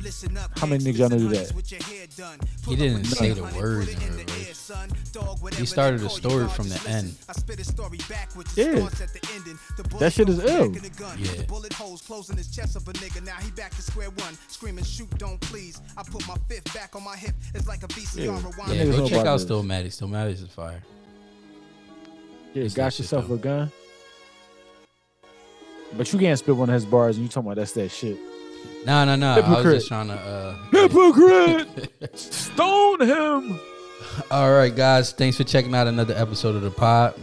[0.00, 0.04] One.
[0.04, 1.56] Listen up, How many niggas y'all know and do honeys that?
[1.56, 2.38] with your hair done.
[2.66, 4.46] He didn't with say the the hundred, words in in the reverse.
[4.48, 4.88] air, son.
[5.12, 6.92] Dog, He started they a story from the listen.
[6.92, 7.14] end.
[7.28, 8.56] I spit a story backwards.
[8.56, 8.64] Yeah.
[8.66, 9.58] It starts at the ending.
[9.76, 10.70] The bullet That shit is goes ill.
[10.70, 11.18] the gun.
[11.18, 11.32] Yeah.
[11.32, 13.24] The bullet holes closing his chest of a nigga.
[13.24, 14.36] Now he back to square one.
[14.48, 15.80] Screaming, shoot, don't please.
[15.96, 17.34] I put my fifth back on my hip.
[17.54, 18.36] It's like a VCR Yeah.
[18.36, 18.72] rewind.
[18.74, 19.42] Yeah, niggas go check out this.
[19.42, 19.90] Still Maddie.
[19.90, 20.82] Stillmatic is fire.
[22.54, 23.70] Yeah, It's got yourself a gun.
[25.96, 28.18] But you can't spit one of his bars and you talking about that's that shit.
[28.86, 29.34] No, no, no.
[29.40, 30.14] I was just trying to.
[30.14, 31.90] uh Hypocrite!
[32.18, 33.60] Stone him!
[34.30, 35.12] All right, guys.
[35.12, 37.14] Thanks for checking out another episode of the pod.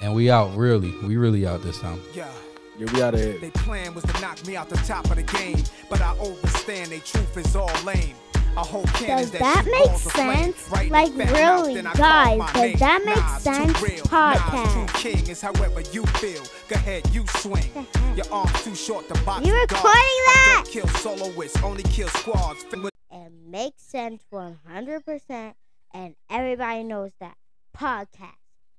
[0.00, 0.90] And we out, really.
[0.98, 2.00] We really out this time.
[2.14, 2.30] Yeah.
[2.78, 3.38] Yeah, we out of here.
[3.38, 6.88] They plan was to knock me out the top of the game, but I overstand
[6.90, 8.16] they truth is all lame.
[8.54, 10.68] Does that make balls of flame, sense?
[10.70, 13.82] right Like, his fat mouth, really, guys, does that make sense?
[13.82, 14.04] real.
[14.04, 14.92] Podcast.
[14.92, 16.42] too king is however you feel.
[16.68, 17.64] Go ahead, you swing.
[18.16, 19.44] Your arms too short to box.
[19.46, 19.90] You recording.
[19.90, 20.64] That?
[20.68, 22.64] kill soloists, only kill squads.
[22.72, 25.54] It makes sense 100%,
[25.92, 27.36] and everybody knows that.
[27.76, 28.38] Podcast.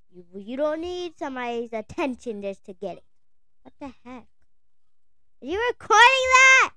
[0.10, 3.04] You, you don't need somebody's attention just to get it.
[3.64, 4.24] What the heck?
[5.42, 6.72] Are you recording that?